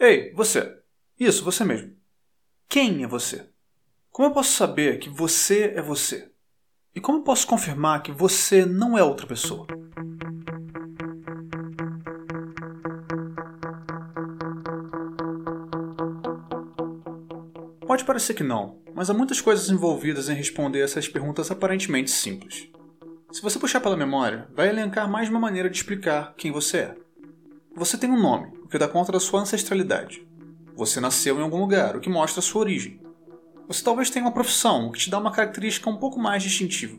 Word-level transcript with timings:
Ei, 0.00 0.32
você! 0.32 0.78
Isso, 1.18 1.42
você 1.42 1.64
mesmo. 1.64 1.92
Quem 2.68 3.02
é 3.02 3.06
você? 3.08 3.48
Como 4.12 4.28
eu 4.28 4.32
posso 4.32 4.52
saber 4.52 5.00
que 5.00 5.10
você 5.10 5.72
é 5.74 5.82
você? 5.82 6.30
E 6.94 7.00
como 7.00 7.18
eu 7.18 7.22
posso 7.22 7.48
confirmar 7.48 8.00
que 8.04 8.12
você 8.12 8.64
não 8.64 8.96
é 8.96 9.02
outra 9.02 9.26
pessoa? 9.26 9.66
Pode 17.84 18.04
parecer 18.04 18.34
que 18.34 18.44
não, 18.44 18.80
mas 18.94 19.10
há 19.10 19.14
muitas 19.14 19.40
coisas 19.40 19.68
envolvidas 19.68 20.28
em 20.28 20.34
responder 20.34 20.78
essas 20.78 21.08
perguntas 21.08 21.50
aparentemente 21.50 22.12
simples. 22.12 22.70
Se 23.32 23.42
você 23.42 23.58
puxar 23.58 23.80
pela 23.80 23.96
memória, 23.96 24.46
vai 24.54 24.68
elencar 24.68 25.10
mais 25.10 25.28
uma 25.28 25.40
maneira 25.40 25.68
de 25.68 25.76
explicar 25.76 26.34
quem 26.36 26.52
você 26.52 26.78
é. 26.78 27.07
Você 27.78 27.96
tem 27.96 28.10
um 28.10 28.20
nome, 28.20 28.48
o 28.64 28.66
que 28.66 28.76
dá 28.76 28.88
conta 28.88 29.12
da 29.12 29.20
sua 29.20 29.40
ancestralidade. 29.40 30.26
Você 30.74 30.98
nasceu 30.98 31.38
em 31.38 31.42
algum 31.42 31.60
lugar, 31.60 31.96
o 31.96 32.00
que 32.00 32.10
mostra 32.10 32.40
a 32.40 32.42
sua 32.42 32.62
origem. 32.62 33.00
Você 33.68 33.84
talvez 33.84 34.10
tenha 34.10 34.24
uma 34.24 34.32
profissão, 34.32 34.88
o 34.88 34.90
que 34.90 34.98
te 34.98 35.08
dá 35.08 35.16
uma 35.16 35.30
característica 35.30 35.88
um 35.88 35.96
pouco 35.96 36.18
mais 36.18 36.42
distintiva. 36.42 36.98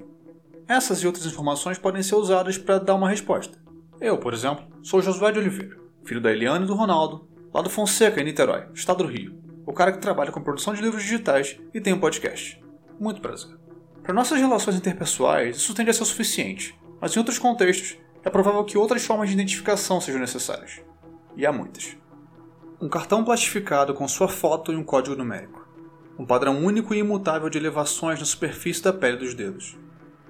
Essas 0.70 1.00
e 1.00 1.08
outras 1.08 1.26
informações 1.26 1.78
podem 1.78 2.02
ser 2.02 2.16
usadas 2.16 2.58
para 2.58 2.78
dar 2.78 2.96
uma 2.96 3.10
resposta. 3.10 3.58
Eu, 4.00 4.20
por 4.20 4.34
exemplo, 4.34 4.66
sou 4.82 5.02
Josué 5.02 5.34
de 5.34 5.40
Oliveira, 5.40 5.78
filho 6.06 6.22
da 6.22 6.32
Eliane 6.32 6.64
e 6.64 6.68
do 6.68 6.76
Ronaldo, 6.76 7.28
lá 7.54 7.62
do 7.62 7.70
Fonseca, 7.70 8.22
em 8.22 8.24
Niterói, 8.24 8.70
estado 8.74 9.04
do 9.04 9.10
Rio. 9.10 9.38
O 9.66 9.74
cara 9.74 9.92
que 9.92 10.00
trabalha 10.00 10.32
com 10.32 10.42
produção 10.42 10.74
de 10.74 10.82
livros 10.82 11.04
digitais 11.04 11.60
e 11.74 11.82
tem 11.82 11.92
um 11.92 12.00
podcast. 12.00 12.64
Muito 12.98 13.20
prazer. 13.20 13.54
Para 14.02 14.14
nossas 14.14 14.40
relações 14.40 14.78
interpessoais, 14.78 15.58
isso 15.58 15.74
tende 15.74 15.90
a 15.90 15.94
ser 15.94 16.04
o 16.04 16.06
suficiente, 16.06 16.80
mas 17.02 17.14
em 17.14 17.20
outros 17.20 17.38
contextos, 17.38 17.98
é 18.24 18.30
provável 18.30 18.64
que 18.64 18.78
outras 18.78 19.06
formas 19.06 19.30
de 19.30 19.36
identificação 19.36 20.02
sejam 20.02 20.20
necessárias. 20.20 20.82
E 21.36 21.46
há 21.46 21.52
muitas 21.52 21.98
um 22.82 22.88
cartão 22.88 23.26
plastificado 23.26 23.94
com 23.94 24.08
sua 24.08 24.30
foto 24.30 24.72
e 24.72 24.76
um 24.76 24.84
código 24.86 25.14
numérico, 25.14 25.68
um 26.18 26.26
padrão 26.26 26.64
único 26.64 26.94
e 26.94 27.00
imutável 27.00 27.50
de 27.50 27.58
elevações 27.58 28.20
na 28.20 28.26
superfície 28.26 28.82
da 28.82 28.94
pele 28.94 29.18
dos 29.18 29.34
dedos, 29.34 29.78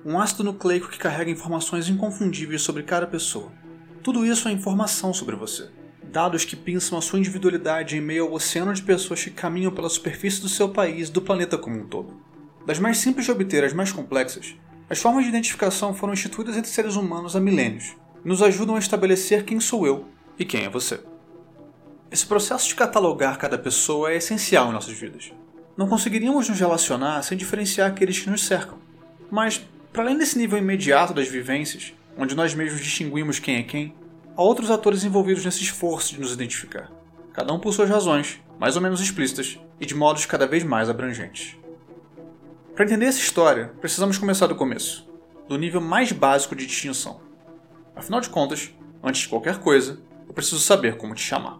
um 0.03 0.19
ácido 0.19 0.43
nucleico 0.43 0.89
que 0.89 0.97
carrega 0.97 1.29
informações 1.29 1.87
inconfundíveis 1.89 2.63
sobre 2.63 2.81
cada 2.81 3.05
pessoa. 3.05 3.51
Tudo 4.01 4.25
isso 4.25 4.47
é 4.47 4.51
informação 4.51 5.13
sobre 5.13 5.35
você. 5.35 5.69
Dados 6.03 6.43
que 6.43 6.55
pensam 6.55 6.97
a 6.97 7.01
sua 7.01 7.19
individualidade 7.19 7.95
em 7.95 8.01
meio 8.01 8.25
ao 8.25 8.33
oceano 8.33 8.73
de 8.73 8.81
pessoas 8.81 9.23
que 9.23 9.29
caminham 9.29 9.71
pela 9.71 9.89
superfície 9.89 10.41
do 10.41 10.49
seu 10.49 10.69
país 10.69 11.09
e 11.09 11.11
do 11.11 11.21
planeta 11.21 11.55
como 11.55 11.77
um 11.77 11.87
todo. 11.87 12.19
Das 12.65 12.79
mais 12.79 12.97
simples 12.97 13.27
de 13.27 13.31
obter 13.31 13.63
às 13.63 13.73
mais 13.73 13.91
complexas, 13.91 14.55
as 14.89 14.99
formas 14.99 15.23
de 15.23 15.29
identificação 15.29 15.93
foram 15.93 16.13
instituídas 16.13 16.57
entre 16.57 16.71
seres 16.71 16.95
humanos 16.95 17.35
há 17.35 17.39
milênios 17.39 17.95
e 18.25 18.27
nos 18.27 18.41
ajudam 18.41 18.75
a 18.75 18.79
estabelecer 18.79 19.45
quem 19.45 19.59
sou 19.59 19.85
eu 19.85 20.05
e 20.37 20.43
quem 20.43 20.63
é 20.63 20.69
você. 20.69 20.99
Esse 22.11 22.25
processo 22.25 22.67
de 22.67 22.73
catalogar 22.73 23.37
cada 23.37 23.55
pessoa 23.55 24.11
é 24.11 24.17
essencial 24.17 24.69
em 24.69 24.73
nossas 24.73 24.97
vidas. 24.97 25.31
Não 25.77 25.87
conseguiríamos 25.87 26.49
nos 26.49 26.59
relacionar 26.59 27.21
sem 27.21 27.37
diferenciar 27.37 27.87
aqueles 27.87 28.19
que 28.19 28.31
nos 28.31 28.43
cercam. 28.43 28.79
Mas, 29.29 29.61
para 29.93 30.01
além 30.01 30.17
desse 30.17 30.39
nível 30.39 30.57
imediato 30.57 31.13
das 31.13 31.27
vivências, 31.27 31.93
onde 32.17 32.35
nós 32.35 32.55
mesmos 32.55 32.81
distinguimos 32.81 33.37
quem 33.37 33.57
é 33.57 33.63
quem, 33.63 33.93
há 34.35 34.41
outros 34.41 34.71
atores 34.71 35.03
envolvidos 35.03 35.45
nesse 35.45 35.61
esforço 35.61 36.15
de 36.15 36.19
nos 36.19 36.33
identificar. 36.33 36.91
Cada 37.31 37.53
um 37.53 37.59
por 37.59 37.73
suas 37.73 37.89
razões, 37.89 38.41
mais 38.59 38.75
ou 38.75 38.81
menos 38.81 38.99
explícitas, 38.99 39.59
e 39.79 39.85
de 39.85 39.93
modos 39.93 40.25
cada 40.25 40.47
vez 40.47 40.63
mais 40.63 40.89
abrangentes. 40.89 41.55
Para 42.79 42.85
entender 42.85 43.07
essa 43.07 43.19
história, 43.19 43.73
precisamos 43.81 44.17
começar 44.17 44.47
do 44.47 44.55
começo, 44.55 45.05
do 45.49 45.57
nível 45.57 45.81
mais 45.81 46.13
básico 46.13 46.55
de 46.55 46.65
distinção. 46.65 47.19
Afinal 47.93 48.21
de 48.21 48.29
contas, 48.29 48.73
antes 49.03 49.23
de 49.23 49.27
qualquer 49.27 49.57
coisa, 49.57 49.99
eu 50.25 50.33
preciso 50.33 50.61
saber 50.61 50.95
como 50.95 51.13
te 51.13 51.21
chamar. 51.21 51.59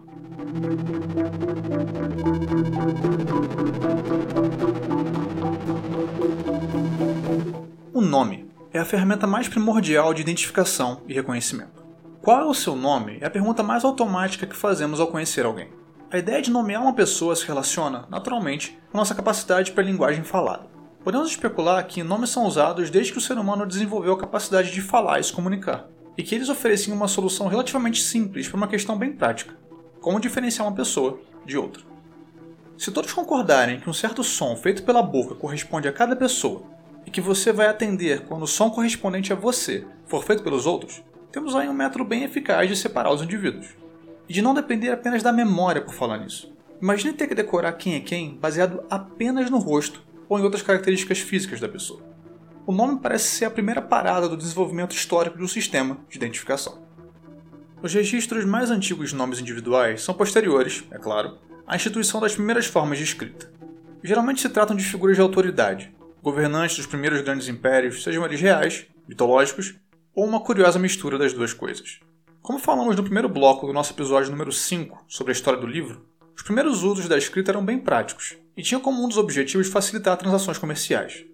O 7.92 8.00
nome 8.00 8.50
é 8.72 8.78
a 8.78 8.84
ferramenta 8.86 9.26
mais 9.26 9.46
primordial 9.46 10.14
de 10.14 10.22
identificação 10.22 11.02
e 11.06 11.12
reconhecimento. 11.12 11.84
Qual 12.22 12.40
é 12.40 12.46
o 12.46 12.54
seu 12.54 12.74
nome 12.74 13.18
é 13.20 13.26
a 13.26 13.30
pergunta 13.30 13.62
mais 13.62 13.84
automática 13.84 14.46
que 14.46 14.56
fazemos 14.56 14.98
ao 14.98 15.08
conhecer 15.08 15.44
alguém. 15.44 15.68
A 16.10 16.16
ideia 16.16 16.40
de 16.40 16.50
nomear 16.50 16.80
uma 16.80 16.94
pessoa 16.94 17.36
se 17.36 17.46
relaciona, 17.46 18.06
naturalmente, 18.08 18.78
com 18.90 18.96
nossa 18.96 19.14
capacidade 19.14 19.72
para 19.72 19.82
a 19.82 19.86
linguagem 19.86 20.24
falada. 20.24 20.79
Podemos 21.02 21.30
especular 21.30 21.86
que 21.86 22.02
nomes 22.02 22.30
são 22.30 22.46
usados 22.46 22.90
desde 22.90 23.12
que 23.12 23.18
o 23.18 23.22
ser 23.22 23.38
humano 23.38 23.66
desenvolveu 23.66 24.12
a 24.12 24.18
capacidade 24.18 24.70
de 24.70 24.82
falar 24.82 25.18
e 25.18 25.24
se 25.24 25.32
comunicar, 25.32 25.88
e 26.16 26.22
que 26.22 26.34
eles 26.34 26.48
ofereciam 26.48 26.96
uma 26.96 27.08
solução 27.08 27.48
relativamente 27.48 28.02
simples 28.02 28.48
para 28.48 28.56
uma 28.56 28.68
questão 28.68 28.98
bem 28.98 29.12
prática 29.12 29.60
como 30.00 30.20
diferenciar 30.20 30.66
uma 30.66 30.74
pessoa 30.74 31.20
de 31.44 31.56
outra. 31.56 31.82
Se 32.76 32.90
todos 32.90 33.12
concordarem 33.12 33.78
que 33.78 33.90
um 33.90 33.92
certo 33.92 34.24
som 34.24 34.56
feito 34.56 34.82
pela 34.82 35.02
boca 35.02 35.34
corresponde 35.34 35.86
a 35.86 35.92
cada 35.92 36.16
pessoa 36.16 36.62
e 37.06 37.10
que 37.10 37.20
você 37.20 37.52
vai 37.52 37.66
atender 37.66 38.22
quando 38.22 38.44
o 38.44 38.48
som 38.48 38.70
correspondente 38.70 39.32
a 39.32 39.36
você 39.36 39.86
for 40.06 40.24
feito 40.24 40.42
pelos 40.42 40.66
outros, 40.66 41.02
temos 41.30 41.54
aí 41.54 41.68
um 41.68 41.74
método 41.74 42.04
bem 42.04 42.24
eficaz 42.24 42.68
de 42.68 42.76
separar 42.76 43.12
os 43.12 43.22
indivíduos. 43.22 43.68
E 44.28 44.32
de 44.32 44.42
não 44.42 44.54
depender 44.54 44.90
apenas 44.90 45.22
da 45.22 45.32
memória 45.32 45.82
por 45.82 45.92
falar 45.92 46.18
nisso. 46.18 46.52
Imagine 46.80 47.12
ter 47.12 47.26
que 47.26 47.34
decorar 47.34 47.72
quem 47.74 47.96
é 47.96 48.00
quem 48.00 48.36
baseado 48.36 48.82
apenas 48.88 49.50
no 49.50 49.58
rosto 49.58 50.02
ou 50.30 50.38
em 50.38 50.42
outras 50.44 50.62
características 50.62 51.18
físicas 51.18 51.58
da 51.58 51.68
pessoa. 51.68 52.00
O 52.64 52.70
nome 52.70 53.00
parece 53.00 53.24
ser 53.24 53.46
a 53.46 53.50
primeira 53.50 53.82
parada 53.82 54.28
do 54.28 54.36
desenvolvimento 54.36 54.94
histórico 54.94 55.36
de 55.36 55.42
um 55.42 55.48
sistema 55.48 55.98
de 56.08 56.16
identificação. 56.16 56.86
Os 57.82 57.92
registros 57.92 58.44
mais 58.44 58.70
antigos 58.70 59.10
de 59.10 59.16
nomes 59.16 59.40
individuais 59.40 60.02
são 60.02 60.14
posteriores, 60.14 60.84
é 60.92 60.98
claro, 60.98 61.36
à 61.66 61.74
instituição 61.74 62.20
das 62.20 62.34
primeiras 62.34 62.66
formas 62.66 62.98
de 62.98 63.04
escrita. 63.04 63.52
Geralmente 64.04 64.40
se 64.40 64.48
tratam 64.48 64.76
de 64.76 64.84
figuras 64.84 65.16
de 65.16 65.22
autoridade, 65.22 65.92
governantes 66.22 66.76
dos 66.76 66.86
primeiros 66.86 67.22
grandes 67.22 67.48
impérios, 67.48 68.04
sejam 68.04 68.24
eles 68.24 68.40
reais, 68.40 68.86
mitológicos, 69.08 69.74
ou 70.14 70.24
uma 70.24 70.40
curiosa 70.40 70.78
mistura 70.78 71.18
das 71.18 71.32
duas 71.32 71.52
coisas. 71.52 71.98
Como 72.40 72.58
falamos 72.60 72.94
no 72.94 73.02
primeiro 73.02 73.28
bloco 73.28 73.66
do 73.66 73.72
nosso 73.72 73.92
episódio 73.92 74.30
número 74.30 74.52
5 74.52 75.06
sobre 75.08 75.32
a 75.32 75.34
história 75.34 75.58
do 75.58 75.66
livro, 75.66 76.06
os 76.36 76.42
primeiros 76.42 76.84
usos 76.84 77.08
da 77.08 77.18
escrita 77.18 77.50
eram 77.50 77.64
bem 77.64 77.80
práticos 77.80 78.36
e 78.56 78.62
tinham 78.62 78.80
como 78.80 79.04
um 79.04 79.08
dos 79.08 79.16
objetivos 79.16 79.68
facilitar 79.68 80.16
transações 80.16 80.58
comerciais. 80.58 81.24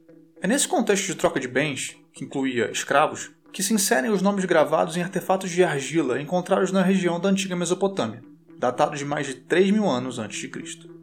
É 0.41 0.47
nesse 0.47 0.69
contexto 0.69 1.07
de 1.07 1.15
troca 1.15 1.41
de 1.41 1.49
bens, 1.49 1.97
que 2.13 2.25
incluía 2.25 2.71
escravos, 2.71 3.31
que 3.53 3.63
se 3.63 3.73
inserem 3.73 4.11
os 4.11 4.21
nomes 4.21 4.45
gravados 4.45 4.97
em 4.97 5.03
artefatos 5.03 5.51
de 5.51 5.65
argila 5.65 6.21
encontrados 6.21 6.71
na 6.71 6.83
região 6.83 7.19
da 7.19 7.29
antiga 7.29 7.57
Mesopotâmia, 7.57 8.23
datados 8.59 8.99
de 8.99 9.05
mais 9.05 9.27
de 9.27 9.35
3 9.35 9.71
mil 9.71 9.89
anos 9.89 10.19
antes 10.19 10.39
de 10.39 10.49
Cristo. 10.49 10.95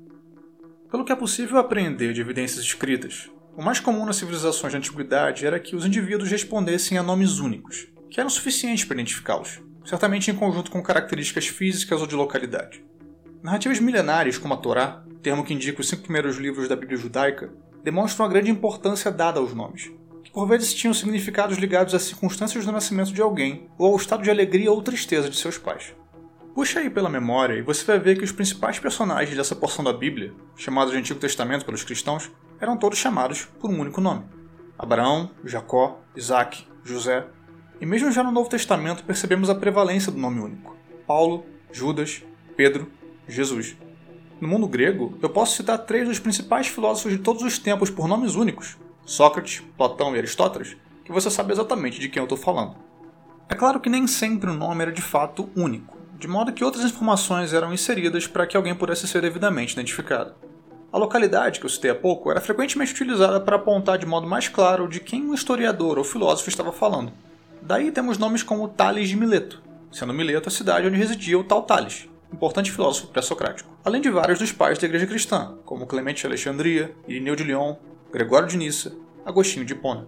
Pelo 0.91 1.03
que 1.03 1.11
é 1.11 1.15
possível 1.15 1.57
apreender 1.57 2.13
de 2.13 2.21
evidências 2.21 2.63
escritas, 2.63 3.31
o 3.57 3.63
mais 3.63 3.79
comum 3.79 4.05
nas 4.05 4.17
civilizações 4.17 4.73
da 4.73 4.79
antiguidade 4.79 5.45
era 5.45 5.59
que 5.59 5.75
os 5.75 5.85
indivíduos 5.85 6.29
respondessem 6.29 6.97
a 6.97 7.03
nomes 7.03 7.39
únicos, 7.39 7.87
que 8.09 8.19
eram 8.19 8.29
suficientes 8.29 8.85
para 8.85 8.95
identificá-los, 8.95 9.59
certamente 9.83 10.29
em 10.29 10.35
conjunto 10.35 10.69
com 10.69 10.81
características 10.83 11.47
físicas 11.47 12.01
ou 12.01 12.07
de 12.07 12.15
localidade. 12.15 12.83
Narrativas 13.43 13.81
milenares 13.81 14.37
como 14.37 14.53
a 14.53 14.57
Torá, 14.57 15.03
termo 15.21 15.43
que 15.43 15.53
indica 15.53 15.81
os 15.81 15.89
cinco 15.89 16.03
primeiros 16.03 16.37
livros 16.37 16.69
da 16.69 16.77
Bíblia 16.77 16.97
judaica, 16.97 17.51
demonstram 17.83 18.25
a 18.25 18.29
grande 18.29 18.49
importância 18.49 19.11
dada 19.11 19.37
aos 19.37 19.53
nomes, 19.53 19.91
por 20.31 20.47
vezes 20.47 20.73
tinham 20.73 20.93
significados 20.93 21.57
ligados 21.57 21.93
às 21.93 22.03
circunstâncias 22.03 22.65
do 22.65 22.71
nascimento 22.71 23.11
de 23.11 23.21
alguém 23.21 23.69
ou 23.77 23.91
ao 23.91 23.97
estado 23.97 24.23
de 24.23 24.31
alegria 24.31 24.71
ou 24.71 24.81
tristeza 24.81 25.29
de 25.29 25.35
seus 25.35 25.57
pais. 25.57 25.93
Puxa 26.55 26.79
aí 26.79 26.89
pela 26.89 27.09
memória 27.09 27.55
e 27.55 27.61
você 27.61 27.83
vai 27.83 27.99
ver 27.99 28.17
que 28.17 28.23
os 28.23 28.31
principais 28.31 28.79
personagens 28.79 29.35
dessa 29.35 29.55
porção 29.55 29.83
da 29.83 29.91
Bíblia, 29.91 30.33
chamados 30.55 30.93
de 30.93 30.99
Antigo 30.99 31.19
Testamento 31.19 31.65
pelos 31.65 31.83
cristãos, 31.83 32.31
eram 32.61 32.77
todos 32.77 32.97
chamados 32.97 33.43
por 33.59 33.69
um 33.69 33.77
único 33.77 33.99
nome: 33.99 34.23
Abraão, 34.79 35.31
Jacó, 35.43 35.99
Isaac, 36.15 36.65
José. 36.81 37.25
E 37.81 37.85
mesmo 37.85 38.09
já 38.09 38.23
no 38.23 38.31
Novo 38.31 38.49
Testamento 38.49 39.03
percebemos 39.03 39.49
a 39.49 39.55
prevalência 39.55 40.13
do 40.13 40.17
nome 40.17 40.39
único: 40.39 40.77
Paulo, 41.05 41.43
Judas, 41.73 42.23
Pedro, 42.55 42.89
Jesus. 43.27 43.75
No 44.41 44.47
mundo 44.47 44.67
grego, 44.67 45.17
eu 45.21 45.29
posso 45.29 45.55
citar 45.55 45.77
três 45.79 46.07
dos 46.07 46.19
principais 46.19 46.67
filósofos 46.67 47.11
de 47.11 47.19
todos 47.19 47.43
os 47.43 47.57
tempos 47.57 47.89
por 47.89 48.07
nomes 48.07 48.35
únicos, 48.35 48.77
Sócrates, 49.05 49.63
Platão 49.77 50.15
e 50.15 50.17
Aristóteles, 50.17 50.75
que 51.05 51.11
você 51.11 51.29
sabe 51.29 51.53
exatamente 51.53 51.99
de 51.99 52.09
quem 52.09 52.19
eu 52.19 52.25
estou 52.25 52.37
falando. 52.37 52.75
É 53.49 53.55
claro 53.55 53.79
que 53.79 53.89
nem 53.89 54.07
sempre 54.07 54.49
o 54.49 54.53
nome 54.53 54.81
era 54.81 54.91
de 54.91 55.01
fato 55.01 55.49
único, 55.55 55.97
de 56.17 56.27
modo 56.27 56.53
que 56.53 56.63
outras 56.63 56.85
informações 56.85 57.53
eram 57.53 57.73
inseridas 57.73 58.27
para 58.27 58.47
que 58.47 58.57
alguém 58.57 58.75
pudesse 58.75 59.07
ser 59.07 59.21
devidamente 59.21 59.73
identificado. 59.73 60.33
A 60.91 60.97
localidade 60.97 61.59
que 61.59 61.65
eu 61.65 61.69
citei 61.69 61.91
há 61.91 61.95
pouco 61.95 62.29
era 62.29 62.39
frequentemente 62.39 62.93
utilizada 62.93 63.39
para 63.39 63.55
apontar 63.55 63.97
de 63.97 64.05
modo 64.05 64.27
mais 64.27 64.47
claro 64.47 64.87
de 64.87 64.99
quem 64.99 65.25
um 65.25 65.33
historiador 65.33 65.97
ou 65.97 66.03
filósofo 66.03 66.49
estava 66.49 66.71
falando. 66.71 67.11
Daí 67.61 67.91
temos 67.91 68.17
nomes 68.17 68.43
como 68.43 68.67
Tales 68.67 69.09
de 69.09 69.15
Mileto, 69.15 69.61
sendo 69.91 70.13
Mileto 70.13 70.49
a 70.49 70.51
cidade 70.51 70.87
onde 70.87 70.97
residia 70.97 71.39
o 71.39 71.43
tal 71.43 71.63
Tales, 71.63 72.07
importante 72.33 72.71
filósofo 72.71 73.07
pré-socrático, 73.07 73.69
além 73.85 74.01
de 74.01 74.09
vários 74.09 74.39
dos 74.39 74.51
pais 74.51 74.79
da 74.79 74.87
igreja 74.87 75.05
cristã, 75.05 75.55
como 75.63 75.85
Clemente 75.85 76.21
de 76.21 76.27
Alexandria, 76.27 76.95
Irineu 77.07 77.35
de 77.35 77.43
Lyon, 77.43 77.75
Gregório 78.11 78.47
de 78.47 78.57
Nissa, 78.57 78.95
Agostinho 79.25 79.65
de 79.65 79.73
Hipona. 79.73 80.07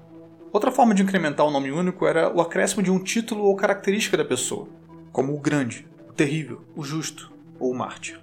Outra 0.51 0.72
forma 0.72 0.94
de 0.94 1.04
incrementar 1.04 1.45
o 1.45 1.51
nome 1.51 1.72
único 1.72 2.07
era 2.07 2.33
o 2.33 2.42
acréscimo 2.42 2.81
de 2.81 2.89
um 2.89 2.98
título 2.98 3.44
ou 3.44 3.56
característica 3.56 4.18
da 4.18 4.25
pessoa, 4.25 4.68
como 5.12 5.36
o 5.36 5.39
grande, 5.39 5.88
o 6.10 6.13
terrível, 6.13 6.62
o 6.75 6.83
justo 6.83 7.31
ou 7.60 7.72
o 7.72 7.75
mártir. 7.75 8.19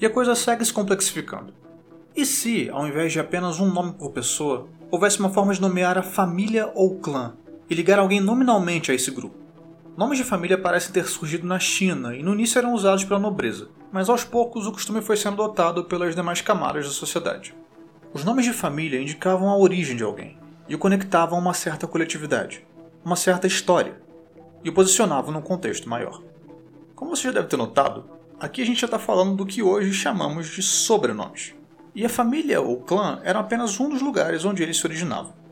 E 0.00 0.06
a 0.06 0.10
coisa 0.10 0.34
segue 0.34 0.64
se 0.64 0.72
complexificando. 0.72 1.54
E 2.16 2.26
se, 2.26 2.68
ao 2.70 2.86
invés 2.86 3.12
de 3.12 3.20
apenas 3.20 3.60
um 3.60 3.70
nome 3.70 3.92
por 3.92 4.10
pessoa, 4.10 4.68
houvesse 4.90 5.20
uma 5.20 5.30
forma 5.30 5.52
de 5.52 5.60
nomear 5.60 5.98
a 5.98 6.02
família 6.02 6.70
ou 6.74 6.98
clã 6.98 7.34
e 7.68 7.74
ligar 7.74 7.98
alguém 7.98 8.20
nominalmente 8.20 8.90
a 8.90 8.94
esse 8.94 9.10
grupo? 9.10 9.43
Nomes 9.96 10.18
de 10.18 10.24
família 10.24 10.58
parecem 10.58 10.90
ter 10.90 11.06
surgido 11.06 11.46
na 11.46 11.60
China 11.60 12.16
e 12.16 12.22
no 12.22 12.34
início 12.34 12.58
eram 12.58 12.74
usados 12.74 13.04
pela 13.04 13.20
nobreza, 13.20 13.68
mas 13.92 14.08
aos 14.08 14.24
poucos 14.24 14.66
o 14.66 14.72
costume 14.72 15.00
foi 15.00 15.16
sendo 15.16 15.40
adotado 15.40 15.84
pelas 15.84 16.16
demais 16.16 16.40
camadas 16.40 16.84
da 16.84 16.90
sociedade. 16.90 17.54
Os 18.12 18.24
nomes 18.24 18.44
de 18.44 18.52
família 18.52 19.00
indicavam 19.00 19.48
a 19.48 19.56
origem 19.56 19.94
de 19.94 20.02
alguém 20.02 20.36
e 20.68 20.74
o 20.74 20.78
conectavam 20.78 21.38
a 21.38 21.40
uma 21.40 21.54
certa 21.54 21.86
coletividade, 21.86 22.66
uma 23.04 23.14
certa 23.14 23.46
história, 23.46 24.02
e 24.64 24.68
o 24.68 24.72
posicionavam 24.72 25.30
num 25.30 25.40
contexto 25.40 25.88
maior. 25.88 26.20
Como 26.96 27.14
você 27.14 27.28
já 27.28 27.32
deve 27.32 27.46
ter 27.46 27.56
notado, 27.56 28.10
aqui 28.40 28.62
a 28.62 28.66
gente 28.66 28.80
já 28.80 28.86
está 28.86 28.98
falando 28.98 29.36
do 29.36 29.46
que 29.46 29.62
hoje 29.62 29.92
chamamos 29.92 30.48
de 30.48 30.60
sobrenomes. 30.60 31.54
E 31.94 32.04
a 32.04 32.08
família 32.08 32.60
ou 32.60 32.80
clã 32.80 33.20
era 33.22 33.38
apenas 33.38 33.78
um 33.78 33.88
dos 33.88 34.02
lugares 34.02 34.44
onde 34.44 34.60
eles 34.60 34.76
se 34.76 34.86
originavam. 34.86 35.43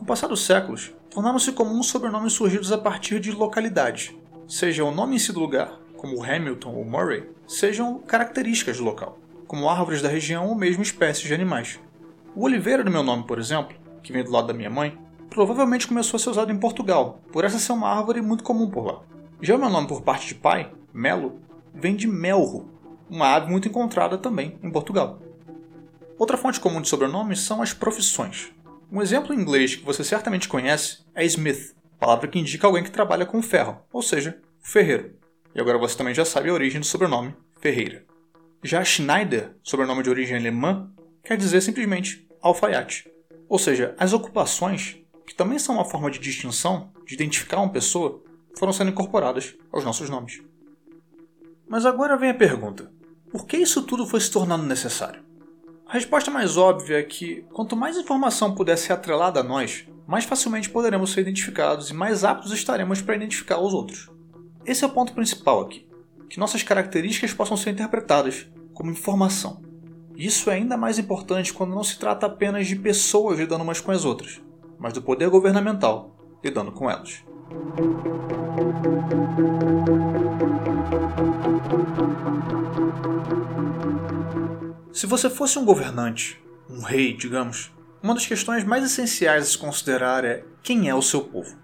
Com 0.00 0.04
o 0.04 0.06
passar 0.06 0.28
dos 0.28 0.46
séculos, 0.46 0.94
tornaram-se 1.10 1.52
comuns 1.52 1.88
sobrenomes 1.88 2.32
surgidos 2.32 2.72
a 2.72 2.78
partir 2.78 3.20
de 3.20 3.32
localidade, 3.32 4.18
seja 4.48 4.82
o 4.82 4.90
nome 4.90 5.16
em 5.16 5.18
si 5.18 5.30
do 5.30 5.40
lugar, 5.40 5.78
como 5.94 6.24
Hamilton 6.24 6.72
ou 6.72 6.86
Murray, 6.86 7.28
sejam 7.46 7.98
características 7.98 8.78
do 8.78 8.82
local, 8.82 9.18
como 9.46 9.68
árvores 9.68 10.00
da 10.00 10.08
região 10.08 10.48
ou 10.48 10.54
mesmo 10.54 10.82
espécies 10.82 11.28
de 11.28 11.34
animais. 11.34 11.78
O 12.34 12.44
Oliveira 12.44 12.82
do 12.82 12.90
meu 12.90 13.02
nome, 13.02 13.24
por 13.24 13.38
exemplo, 13.38 13.76
que 14.02 14.10
vem 14.10 14.24
do 14.24 14.30
lado 14.30 14.46
da 14.46 14.54
minha 14.54 14.70
mãe, 14.70 14.98
provavelmente 15.28 15.86
começou 15.86 16.16
a 16.16 16.18
ser 16.18 16.30
usado 16.30 16.50
em 16.50 16.58
Portugal, 16.58 17.20
por 17.30 17.44
essa 17.44 17.58
ser 17.58 17.72
uma 17.72 17.90
árvore 17.90 18.22
muito 18.22 18.42
comum 18.42 18.70
por 18.70 18.86
lá. 18.86 19.02
Já 19.42 19.54
o 19.54 19.58
meu 19.58 19.68
nome 19.68 19.86
por 19.86 20.00
parte 20.00 20.28
de 20.28 20.34
pai, 20.34 20.72
Melo, 20.94 21.42
vem 21.74 21.94
de 21.94 22.08
melro, 22.08 22.70
uma 23.10 23.34
ave 23.34 23.50
muito 23.50 23.68
encontrada 23.68 24.16
também 24.16 24.58
em 24.62 24.70
Portugal. 24.70 25.18
Outra 26.18 26.38
fonte 26.38 26.58
comum 26.58 26.80
de 26.80 26.88
sobrenomes 26.88 27.40
são 27.40 27.60
as 27.60 27.74
profissões. 27.74 28.50
Um 28.92 29.00
exemplo 29.00 29.32
em 29.32 29.38
inglês 29.38 29.76
que 29.76 29.84
você 29.84 30.02
certamente 30.02 30.48
conhece 30.48 30.98
é 31.14 31.24
Smith, 31.24 31.76
palavra 31.96 32.26
que 32.26 32.40
indica 32.40 32.66
alguém 32.66 32.82
que 32.82 32.90
trabalha 32.90 33.24
com 33.24 33.40
ferro, 33.40 33.80
ou 33.92 34.02
seja, 34.02 34.40
o 34.60 34.66
ferreiro. 34.66 35.14
E 35.54 35.60
agora 35.60 35.78
você 35.78 35.96
também 35.96 36.12
já 36.12 36.24
sabe 36.24 36.50
a 36.50 36.52
origem 36.52 36.80
do 36.80 36.86
sobrenome 36.86 37.32
Ferreira. 37.60 38.04
Já 38.64 38.82
Schneider, 38.82 39.54
sobrenome 39.62 40.02
de 40.02 40.10
origem 40.10 40.36
alemã, 40.36 40.90
quer 41.22 41.36
dizer 41.36 41.60
simplesmente 41.60 42.26
alfaiate. 42.42 43.08
Ou 43.48 43.60
seja, 43.60 43.94
as 43.96 44.12
ocupações, 44.12 44.96
que 45.24 45.36
também 45.36 45.60
são 45.60 45.76
uma 45.76 45.84
forma 45.84 46.10
de 46.10 46.18
distinção, 46.18 46.92
de 47.06 47.14
identificar 47.14 47.58
uma 47.58 47.70
pessoa, 47.70 48.20
foram 48.58 48.72
sendo 48.72 48.90
incorporadas 48.90 49.54
aos 49.70 49.84
nossos 49.84 50.10
nomes. 50.10 50.42
Mas 51.68 51.86
agora 51.86 52.16
vem 52.16 52.30
a 52.30 52.34
pergunta: 52.34 52.90
por 53.30 53.46
que 53.46 53.56
isso 53.56 53.82
tudo 53.82 54.04
foi 54.04 54.20
se 54.20 54.32
tornando 54.32 54.66
necessário? 54.66 55.29
A 55.90 55.94
resposta 55.94 56.30
mais 56.30 56.56
óbvia 56.56 57.00
é 57.00 57.02
que, 57.02 57.44
quanto 57.52 57.74
mais 57.74 57.96
informação 57.96 58.54
puder 58.54 58.78
ser 58.78 58.92
atrelada 58.92 59.40
a 59.40 59.42
nós, 59.42 59.88
mais 60.06 60.24
facilmente 60.24 60.70
poderemos 60.70 61.10
ser 61.10 61.22
identificados 61.22 61.90
e 61.90 61.94
mais 61.94 62.22
aptos 62.22 62.52
estaremos 62.52 63.02
para 63.02 63.16
identificar 63.16 63.58
os 63.58 63.74
outros. 63.74 64.08
Esse 64.64 64.84
é 64.84 64.86
o 64.86 64.90
ponto 64.90 65.12
principal 65.12 65.62
aqui: 65.62 65.88
que 66.28 66.38
nossas 66.38 66.62
características 66.62 67.34
possam 67.34 67.56
ser 67.56 67.70
interpretadas 67.70 68.48
como 68.72 68.92
informação. 68.92 69.62
Isso 70.14 70.48
é 70.48 70.54
ainda 70.54 70.76
mais 70.76 70.96
importante 70.96 71.52
quando 71.52 71.74
não 71.74 71.82
se 71.82 71.98
trata 71.98 72.26
apenas 72.26 72.68
de 72.68 72.76
pessoas 72.76 73.40
lidando 73.40 73.64
umas 73.64 73.80
com 73.80 73.90
as 73.90 74.04
outras, 74.04 74.40
mas 74.78 74.92
do 74.92 75.02
poder 75.02 75.28
governamental 75.28 76.16
lidando 76.40 76.70
com 76.70 76.88
elas. 76.88 77.24
Se 84.92 85.06
você 85.06 85.30
fosse 85.30 85.56
um 85.56 85.64
governante, 85.64 86.42
um 86.68 86.82
rei, 86.82 87.16
digamos, 87.16 87.70
uma 88.02 88.12
das 88.12 88.26
questões 88.26 88.64
mais 88.64 88.84
essenciais 88.84 89.44
a 89.44 89.46
se 89.46 89.56
considerar 89.56 90.24
é 90.24 90.42
quem 90.64 90.88
é 90.88 90.94
o 90.94 91.00
seu 91.00 91.20
povo. 91.20 91.56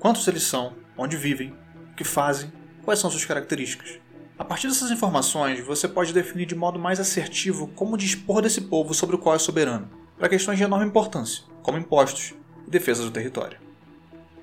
Quantos 0.00 0.26
eles 0.26 0.42
são, 0.42 0.74
onde 0.98 1.16
vivem, 1.16 1.54
o 1.92 1.94
que 1.94 2.02
fazem, 2.02 2.52
quais 2.82 2.98
são 2.98 3.08
suas 3.08 3.24
características. 3.24 4.00
A 4.36 4.44
partir 4.44 4.66
dessas 4.66 4.90
informações, 4.90 5.64
você 5.64 5.86
pode 5.86 6.12
definir 6.12 6.44
de 6.44 6.56
modo 6.56 6.76
mais 6.76 6.98
assertivo 6.98 7.68
como 7.68 7.96
dispor 7.96 8.42
desse 8.42 8.62
povo 8.62 8.92
sobre 8.92 9.14
o 9.14 9.18
qual 9.18 9.36
é 9.36 9.38
soberano, 9.38 9.88
para 10.18 10.28
questões 10.28 10.58
de 10.58 10.64
enorme 10.64 10.86
importância, 10.86 11.44
como 11.62 11.78
impostos 11.78 12.34
e 12.66 12.70
defesa 12.70 13.04
do 13.04 13.12
território. 13.12 13.58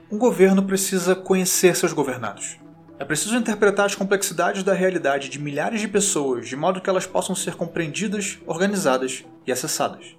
Um 0.10 0.18
governo 0.18 0.64
precisa 0.64 1.14
conhecer 1.14 1.76
seus 1.76 1.92
governados, 1.92 2.58
é 3.00 3.06
preciso 3.06 3.38
interpretar 3.38 3.86
as 3.86 3.96
complexidades 3.96 4.62
da 4.62 4.74
realidade 4.74 5.30
de 5.30 5.40
milhares 5.40 5.80
de 5.80 5.88
pessoas 5.88 6.50
de 6.50 6.56
modo 6.58 6.82
que 6.82 6.90
elas 6.90 7.06
possam 7.06 7.34
ser 7.34 7.56
compreendidas, 7.56 8.38
organizadas 8.46 9.24
e 9.48 9.54
acessadas. 9.54 10.18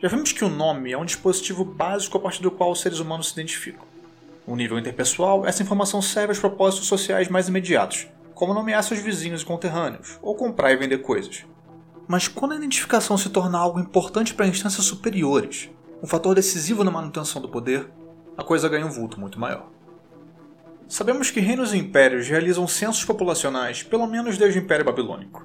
Já 0.00 0.08
vimos 0.08 0.32
que 0.32 0.42
o 0.42 0.48
nome 0.48 0.90
é 0.90 0.96
um 0.96 1.04
dispositivo 1.04 1.66
básico 1.66 2.16
a 2.16 2.20
partir 2.20 2.42
do 2.42 2.50
qual 2.50 2.72
os 2.72 2.80
seres 2.80 2.98
humanos 2.98 3.28
se 3.28 3.34
identificam. 3.34 3.84
No 4.48 4.56
nível 4.56 4.78
interpessoal, 4.78 5.46
essa 5.46 5.62
informação 5.62 6.00
serve 6.00 6.30
aos 6.30 6.38
propósitos 6.38 6.88
sociais 6.88 7.28
mais 7.28 7.48
imediatos, 7.48 8.06
como 8.34 8.54
nomear 8.54 8.82
seus 8.82 9.00
vizinhos 9.00 9.42
e 9.42 9.44
conterrâneos, 9.44 10.18
ou 10.22 10.34
comprar 10.34 10.72
e 10.72 10.76
vender 10.76 10.98
coisas. 11.02 11.44
Mas 12.08 12.26
quando 12.26 12.52
a 12.52 12.56
identificação 12.56 13.18
se 13.18 13.28
torna 13.28 13.58
algo 13.58 13.78
importante 13.78 14.32
para 14.32 14.46
instâncias 14.46 14.86
superiores, 14.86 15.68
um 16.02 16.06
fator 16.06 16.34
decisivo 16.34 16.84
na 16.84 16.90
manutenção 16.90 17.42
do 17.42 17.50
poder, 17.50 17.86
a 18.36 18.42
coisa 18.42 18.68
ganha 18.68 18.86
um 18.86 18.90
vulto 18.90 19.20
muito 19.20 19.38
maior. 19.38 19.73
Sabemos 20.94 21.28
que 21.28 21.40
reinos 21.40 21.74
e 21.74 21.76
impérios 21.76 22.28
realizam 22.28 22.68
censos 22.68 23.04
populacionais 23.04 23.82
pelo 23.82 24.06
menos 24.06 24.38
desde 24.38 24.60
o 24.60 24.62
Império 24.62 24.84
Babilônico. 24.84 25.44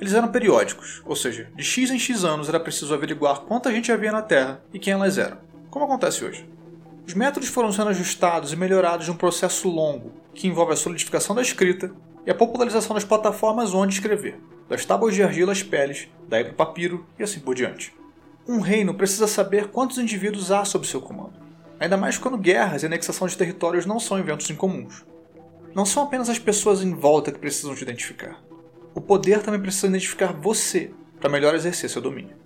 Eles 0.00 0.14
eram 0.14 0.28
periódicos, 0.32 1.02
ou 1.04 1.14
seja, 1.14 1.50
de 1.54 1.62
X 1.62 1.90
em 1.90 1.98
X 1.98 2.24
anos 2.24 2.48
era 2.48 2.58
preciso 2.58 2.94
averiguar 2.94 3.40
quanta 3.40 3.70
gente 3.70 3.92
havia 3.92 4.10
na 4.10 4.22
Terra 4.22 4.62
e 4.72 4.78
quem 4.78 4.94
elas 4.94 5.18
eram, 5.18 5.36
como 5.68 5.84
acontece 5.84 6.24
hoje. 6.24 6.48
Os 7.06 7.12
métodos 7.12 7.50
foram 7.50 7.70
sendo 7.70 7.90
ajustados 7.90 8.54
e 8.54 8.56
melhorados 8.56 9.06
num 9.06 9.16
processo 9.18 9.68
longo, 9.68 10.14
que 10.32 10.48
envolve 10.48 10.72
a 10.72 10.76
solidificação 10.76 11.36
da 11.36 11.42
escrita 11.42 11.92
e 12.24 12.30
a 12.30 12.34
popularização 12.34 12.94
das 12.94 13.04
plataformas 13.04 13.74
onde 13.74 13.92
escrever, 13.92 14.40
das 14.66 14.86
tábuas 14.86 15.14
de 15.14 15.22
argila 15.22 15.52
às 15.52 15.62
peles, 15.62 16.08
daí 16.26 16.42
para 16.42 16.54
o 16.54 16.56
papiro 16.56 17.06
e 17.18 17.22
assim 17.22 17.40
por 17.40 17.54
diante. 17.54 17.94
Um 18.48 18.60
reino 18.60 18.94
precisa 18.94 19.26
saber 19.26 19.66
quantos 19.66 19.98
indivíduos 19.98 20.50
há 20.50 20.64
sob 20.64 20.86
seu 20.86 21.02
comando 21.02 21.45
ainda 21.78 21.96
mais 21.96 22.18
quando 22.18 22.38
guerras 22.38 22.82
e 22.82 22.86
anexação 22.86 23.26
de 23.26 23.36
territórios 23.36 23.86
não 23.86 24.00
são 24.00 24.18
eventos 24.18 24.50
incomuns. 24.50 25.04
Não 25.74 25.84
são 25.84 26.02
apenas 26.02 26.28
as 26.28 26.38
pessoas 26.38 26.82
em 26.82 26.94
volta 26.94 27.30
que 27.30 27.38
precisam 27.38 27.74
te 27.74 27.82
identificar. 27.82 28.40
O 28.94 29.00
poder 29.00 29.42
também 29.42 29.60
precisa 29.60 29.88
identificar 29.88 30.32
você 30.32 30.90
para 31.20 31.28
melhor 31.28 31.54
exercer 31.54 31.90
seu 31.90 32.00
domínio. 32.00 32.36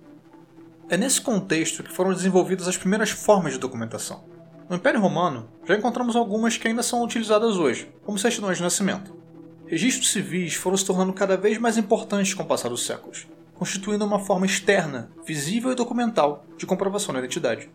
É 0.89 0.97
nesse 0.97 1.21
contexto 1.21 1.83
que 1.83 1.93
foram 1.93 2.13
desenvolvidas 2.13 2.67
as 2.67 2.75
primeiras 2.75 3.09
formas 3.09 3.53
de 3.53 3.59
documentação. 3.59 4.25
No 4.69 4.75
Império 4.75 4.99
Romano, 4.99 5.49
já 5.65 5.75
encontramos 5.75 6.15
algumas 6.15 6.57
que 6.57 6.67
ainda 6.67 6.83
são 6.83 7.03
utilizadas 7.03 7.57
hoje, 7.57 7.89
como 8.03 8.19
certidões 8.19 8.57
de 8.57 8.63
nascimento. 8.63 9.15
Registros 9.65 10.11
civis 10.11 10.55
foram 10.55 10.75
se 10.75 10.85
tornando 10.85 11.13
cada 11.13 11.37
vez 11.37 11.57
mais 11.57 11.77
importantes 11.77 12.33
com 12.33 12.43
o 12.43 12.45
passar 12.45 12.67
dos 12.67 12.85
séculos, 12.85 13.25
constituindo 13.53 14.03
uma 14.03 14.19
forma 14.19 14.45
externa, 14.45 15.09
visível 15.25 15.71
e 15.71 15.75
documental 15.75 16.45
de 16.57 16.65
comprovação 16.65 17.13
da 17.13 17.19
identidade. 17.19 17.69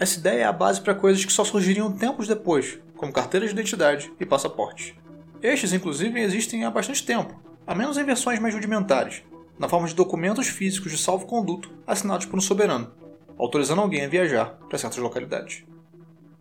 Essa 0.00 0.18
ideia 0.18 0.42
é 0.42 0.44
a 0.44 0.52
base 0.52 0.80
para 0.80 0.94
coisas 0.94 1.24
que 1.24 1.32
só 1.32 1.44
surgiriam 1.44 1.90
tempos 1.90 2.28
depois, 2.28 2.78
como 2.96 3.12
carteiras 3.12 3.50
de 3.50 3.54
identidade 3.54 4.12
e 4.20 4.24
passaportes. 4.24 4.94
Estes, 5.42 5.72
inclusive, 5.72 6.20
existem 6.20 6.64
há 6.64 6.70
bastante 6.70 7.04
tempo, 7.04 7.40
a 7.66 7.74
menos 7.74 7.98
em 7.98 8.04
versões 8.04 8.38
mais 8.38 8.54
rudimentares, 8.54 9.22
na 9.58 9.68
forma 9.68 9.88
de 9.88 9.94
documentos 9.94 10.46
físicos 10.46 10.92
de 10.92 10.98
salvo-conduto 10.98 11.70
assinados 11.84 12.26
por 12.26 12.38
um 12.38 12.40
soberano, 12.40 12.92
autorizando 13.36 13.80
alguém 13.80 14.04
a 14.04 14.08
viajar 14.08 14.56
para 14.68 14.78
certas 14.78 14.98
localidades. 14.98 15.64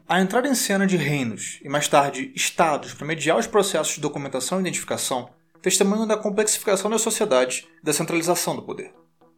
A 0.08 0.22
entrada 0.22 0.48
em 0.48 0.56
cena 0.56 0.86
de 0.86 0.96
reinos 0.96 1.60
e 1.64 1.68
mais 1.68 1.88
tarde 1.88 2.32
estados 2.36 2.94
para 2.94 3.08
mediar 3.08 3.38
os 3.38 3.48
processos 3.48 3.96
de 3.96 4.02
documentação 4.02 4.60
e 4.60 4.62
identificação 4.62 5.30
testemunham 5.62 6.08
da 6.08 6.16
complexificação 6.16 6.90
da 6.92 7.00
sociedade 7.00 7.68
e 7.82 7.86
da 7.86 7.92
centralização 7.92 8.56
do 8.56 8.62
poder. 8.62 8.94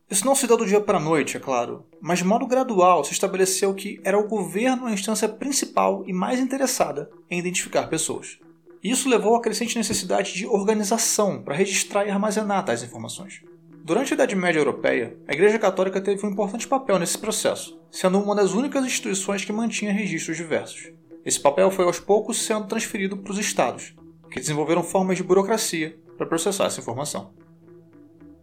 Isso 0.10 0.26
não 0.26 0.34
se 0.34 0.48
deu 0.48 0.58
do 0.58 0.66
dia 0.66 0.82
para 0.82 0.98
a 0.98 1.02
noite, 1.02 1.38
é 1.38 1.40
claro, 1.40 1.86
mas 2.02 2.18
de 2.18 2.26
modo 2.26 2.48
gradual 2.48 3.04
se 3.04 3.14
estabeleceu 3.14 3.76
que 3.76 4.02
era 4.04 4.18
o 4.18 4.28
governo 4.28 4.88
a 4.88 4.92
instância 4.92 5.30
principal 5.30 6.04
e 6.08 6.12
mais 6.12 6.40
interessada 6.40 7.12
em 7.30 7.38
identificar 7.38 7.88
pessoas. 7.88 8.40
Isso 8.84 9.08
levou 9.08 9.36
à 9.36 9.42
crescente 9.42 9.78
necessidade 9.78 10.34
de 10.34 10.48
organização 10.48 11.44
para 11.44 11.54
registrar 11.54 12.08
e 12.08 12.10
armazenar 12.10 12.66
tais 12.66 12.82
informações. 12.82 13.44
Durante 13.84 14.14
a 14.14 14.16
Idade 14.16 14.36
Média 14.36 14.60
Europeia, 14.60 15.16
a 15.28 15.34
Igreja 15.34 15.60
Católica 15.60 16.02
teve 16.02 16.26
um 16.26 16.32
importante 16.32 16.68
papel 16.68 16.98
nesse 16.98 17.18
processo, 17.18 17.80
sendo 17.92 18.20
uma 18.20 18.34
das 18.34 18.54
únicas 18.54 18.84
instituições 18.86 19.46
que 19.46 19.54
mantinha 19.54 19.94
registros 19.94 20.38
diversos. 20.38 20.92
Esse 21.24 21.40
papel 21.40 21.70
foi 21.70 21.86
aos 21.86 22.00
poucos 22.00 22.42
sendo 22.42 22.66
transferido 22.66 23.16
para 23.16 23.32
os 23.32 23.38
estados, 23.38 23.94
que 24.32 24.40
desenvolveram 24.40 24.82
formas 24.82 25.18
de 25.18 25.24
burocracia 25.24 26.00
para 26.18 26.26
processar 26.26 26.66
essa 26.66 26.80
informação. 26.80 27.32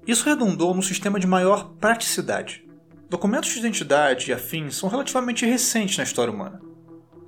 Isso 0.07 0.25
redundou 0.25 0.73
num 0.73 0.83
sistema 0.83 1.19
de 1.19 1.27
maior 1.27 1.73
praticidade. 1.81 2.65
Documentos 3.11 3.51
de 3.51 3.59
identidade 3.59 4.31
e 4.31 4.33
afins 4.33 4.77
são 4.77 4.89
relativamente 4.89 5.45
recentes 5.45 5.97
na 5.99 6.05
história 6.05 6.33
humana. 6.33 6.61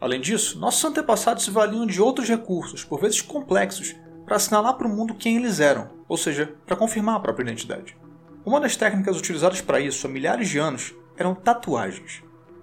Além 0.00 0.20
disso, 0.20 0.60
nossos 0.60 0.84
antepassados 0.84 1.42
se 1.42 1.50
valiam 1.50 1.84
de 1.84 2.00
outros 2.00 2.28
recursos, 2.28 2.84
por 2.84 3.00
vezes 3.00 3.20
complexos, 3.20 3.96
para 4.24 4.36
assinalar 4.36 4.74
para 4.74 4.86
o 4.86 4.90
mundo 4.90 5.16
quem 5.16 5.36
eles 5.36 5.58
eram, 5.58 5.90
ou 6.08 6.16
seja, 6.16 6.54
para 6.66 6.76
confirmar 6.76 7.16
a 7.16 7.20
própria 7.20 7.42
identidade. 7.42 7.96
Uma 8.44 8.60
das 8.60 8.76
técnicas 8.76 9.18
utilizadas 9.18 9.60
para 9.60 9.80
isso 9.80 10.06
há 10.06 10.10
milhares 10.10 10.48
de 10.48 10.58
anos 10.58 10.94
eram 11.16 11.34
tatuagens. 11.34 12.22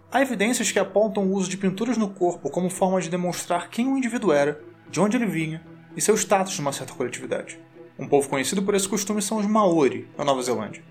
Há 0.09 0.21
evidências 0.21 0.71
que 0.71 0.79
apontam 0.79 1.25
o 1.25 1.33
uso 1.33 1.49
de 1.49 1.57
pinturas 1.57 1.97
no 1.97 2.09
corpo 2.09 2.49
como 2.49 2.69
forma 2.69 3.01
de 3.01 3.09
demonstrar 3.09 3.69
quem 3.69 3.91
o 3.91 3.97
indivíduo 3.97 4.31
era, 4.31 4.61
de 4.89 5.01
onde 5.01 5.17
ele 5.17 5.25
vinha 5.25 5.61
e 5.93 5.99
seu 5.99 6.15
status 6.15 6.57
numa 6.57 6.71
certa 6.71 6.93
coletividade. 6.93 7.59
Um 7.97 8.07
povo 8.07 8.27
conhecido 8.27 8.61
por 8.61 8.75
esse 8.75 8.89
costume 8.89 9.21
são 9.21 9.37
os 9.37 9.45
Maori, 9.45 10.07
na 10.17 10.25
Nova 10.25 10.41
Zelândia. 10.41 10.83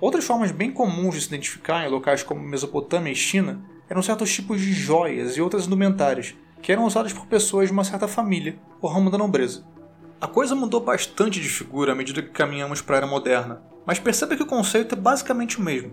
Outras 0.00 0.24
formas 0.24 0.50
bem 0.50 0.72
comuns 0.72 1.14
de 1.14 1.20
se 1.20 1.28
identificar 1.28 1.86
em 1.86 1.90
locais 1.90 2.22
como 2.22 2.40
Mesopotâmia 2.40 3.12
e 3.12 3.16
China 3.16 3.60
eram 3.88 4.02
certos 4.02 4.32
tipos 4.32 4.60
de 4.60 4.72
joias 4.72 5.36
e 5.36 5.40
outras 5.40 5.66
indumentárias 5.66 6.34
que 6.60 6.72
eram 6.72 6.84
usadas 6.84 7.12
por 7.12 7.26
pessoas 7.26 7.68
de 7.68 7.72
uma 7.72 7.84
certa 7.84 8.08
família 8.08 8.58
ou 8.80 8.90
ramo 8.90 9.10
da 9.10 9.18
nobreza. 9.18 9.64
A 10.20 10.26
coisa 10.26 10.54
mudou 10.54 10.80
bastante 10.80 11.40
de 11.40 11.48
figura 11.48 11.92
à 11.92 11.94
medida 11.94 12.20
que 12.20 12.30
caminhamos 12.30 12.82
para 12.82 12.96
a 12.96 12.98
era 12.98 13.06
moderna, 13.06 13.62
mas 13.86 13.98
perceba 13.98 14.36
que 14.36 14.42
o 14.42 14.46
conceito 14.46 14.94
é 14.94 14.98
basicamente 14.98 15.58
o 15.58 15.62
mesmo. 15.62 15.92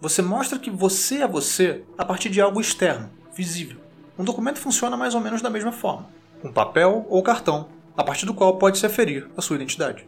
Você 0.00 0.22
mostra 0.22 0.58
que 0.58 0.70
você 0.70 1.22
é 1.22 1.28
você 1.28 1.84
a 1.96 2.04
partir 2.04 2.28
de 2.28 2.40
algo 2.40 2.60
externo, 2.60 3.10
visível. 3.36 3.78
Um 4.18 4.24
documento 4.24 4.58
funciona 4.58 4.96
mais 4.96 5.14
ou 5.14 5.20
menos 5.20 5.40
da 5.40 5.50
mesma 5.50 5.70
forma: 5.70 6.08
um 6.42 6.52
papel 6.52 7.06
ou 7.08 7.22
cartão, 7.22 7.68
a 7.96 8.02
partir 8.02 8.26
do 8.26 8.34
qual 8.34 8.58
pode 8.58 8.78
se 8.78 8.86
aferir 8.86 9.28
a 9.36 9.42
sua 9.42 9.56
identidade. 9.56 10.06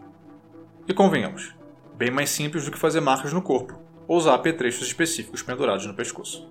E 0.87 0.95
convenhamos, 0.95 1.55
bem 1.97 2.11
mais 2.11 2.31
simples 2.31 2.65
do 2.65 2.71
que 2.71 2.79
fazer 2.79 3.01
marcas 3.01 3.33
no 3.33 3.43
corpo 3.43 3.79
ou 4.07 4.17
usar 4.17 4.35
apetrechos 4.35 4.87
específicos 4.87 5.43
pendurados 5.43 5.87
no 5.87 5.95
pescoço. 5.95 6.47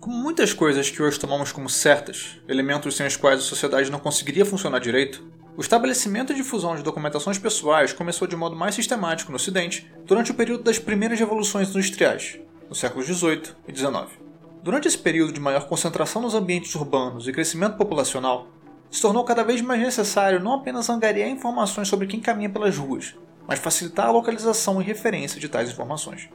Como 0.00 0.16
muitas 0.16 0.52
coisas 0.52 0.90
que 0.90 1.02
hoje 1.02 1.18
tomamos 1.18 1.52
como 1.52 1.68
certas, 1.68 2.40
elementos 2.48 2.96
sem 2.96 3.06
os 3.06 3.16
quais 3.16 3.40
a 3.40 3.42
sociedade 3.42 3.90
não 3.90 3.98
conseguiria 3.98 4.46
funcionar 4.46 4.78
direito, 4.78 5.24
o 5.56 5.60
estabelecimento 5.60 6.32
e 6.32 6.36
difusão 6.36 6.76
de 6.76 6.82
documentações 6.82 7.38
pessoais 7.38 7.92
começou 7.92 8.28
de 8.28 8.36
modo 8.36 8.54
mais 8.54 8.74
sistemático 8.74 9.32
no 9.32 9.36
Ocidente 9.36 9.90
durante 10.04 10.30
o 10.30 10.34
período 10.34 10.62
das 10.62 10.78
primeiras 10.78 11.18
revoluções 11.18 11.70
industriais, 11.70 12.38
nos 12.68 12.78
séculos 12.78 13.06
XVIII 13.06 13.54
e 13.66 13.74
XIX. 13.74 14.25
Durante 14.66 14.88
esse 14.88 14.98
período 14.98 15.32
de 15.32 15.38
maior 15.38 15.68
concentração 15.68 16.20
nos 16.20 16.34
ambientes 16.34 16.74
urbanos 16.74 17.28
e 17.28 17.32
crescimento 17.32 17.76
populacional, 17.76 18.48
se 18.90 19.00
tornou 19.00 19.22
cada 19.22 19.44
vez 19.44 19.60
mais 19.60 19.80
necessário 19.80 20.40
não 20.40 20.54
apenas 20.54 20.90
angariar 20.90 21.28
informações 21.28 21.86
sobre 21.86 22.08
quem 22.08 22.18
caminha 22.18 22.50
pelas 22.50 22.76
ruas, 22.76 23.14
mas 23.46 23.60
facilitar 23.60 24.06
a 24.08 24.10
localização 24.10 24.82
e 24.82 24.84
referência 24.84 25.38
de 25.38 25.48
tais 25.48 25.70
informações. 25.70 26.28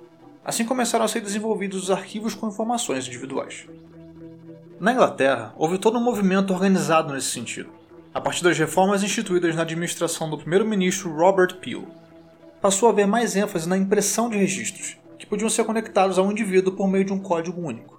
Assim 0.45 0.63
começaram 0.63 1.03
a 1.03 1.09
ser 1.09 1.19
desenvolvidos 1.19 1.83
os 1.83 1.91
arquivos 1.91 2.33
com 2.33 2.47
informações 2.47 3.05
individuais. 3.05 3.67
Na 4.79 4.93
Inglaterra, 4.93 5.53
houve 5.57 5.77
todo 5.77 5.97
um 5.97 6.01
movimento 6.01 6.53
organizado 6.53 7.13
nesse 7.13 7.31
sentido, 7.31 7.69
a 8.13 8.21
partir 8.21 8.45
das 8.45 8.57
reformas 8.57 9.03
instituídas 9.03 9.57
na 9.57 9.63
administração 9.63 10.29
do 10.29 10.37
primeiro-ministro 10.37 11.13
Robert 11.13 11.57
Peel. 11.57 11.85
Passou 12.61 12.87
a 12.87 12.93
haver 12.93 13.07
mais 13.07 13.35
ênfase 13.35 13.67
na 13.67 13.77
impressão 13.77 14.29
de 14.29 14.37
registros, 14.37 14.95
que 15.19 15.25
podiam 15.25 15.49
ser 15.49 15.65
conectados 15.65 16.17
a 16.17 16.21
um 16.21 16.31
indivíduo 16.31 16.71
por 16.71 16.87
meio 16.87 17.03
de 17.03 17.11
um 17.11 17.19
código 17.19 17.59
único. 17.59 17.90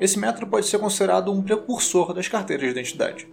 Esse 0.00 0.18
método 0.18 0.46
pode 0.46 0.66
ser 0.66 0.78
considerado 0.78 1.30
um 1.30 1.42
precursor 1.42 2.14
das 2.14 2.26
carteiras 2.26 2.64
de 2.64 2.70
identidade. 2.70 3.28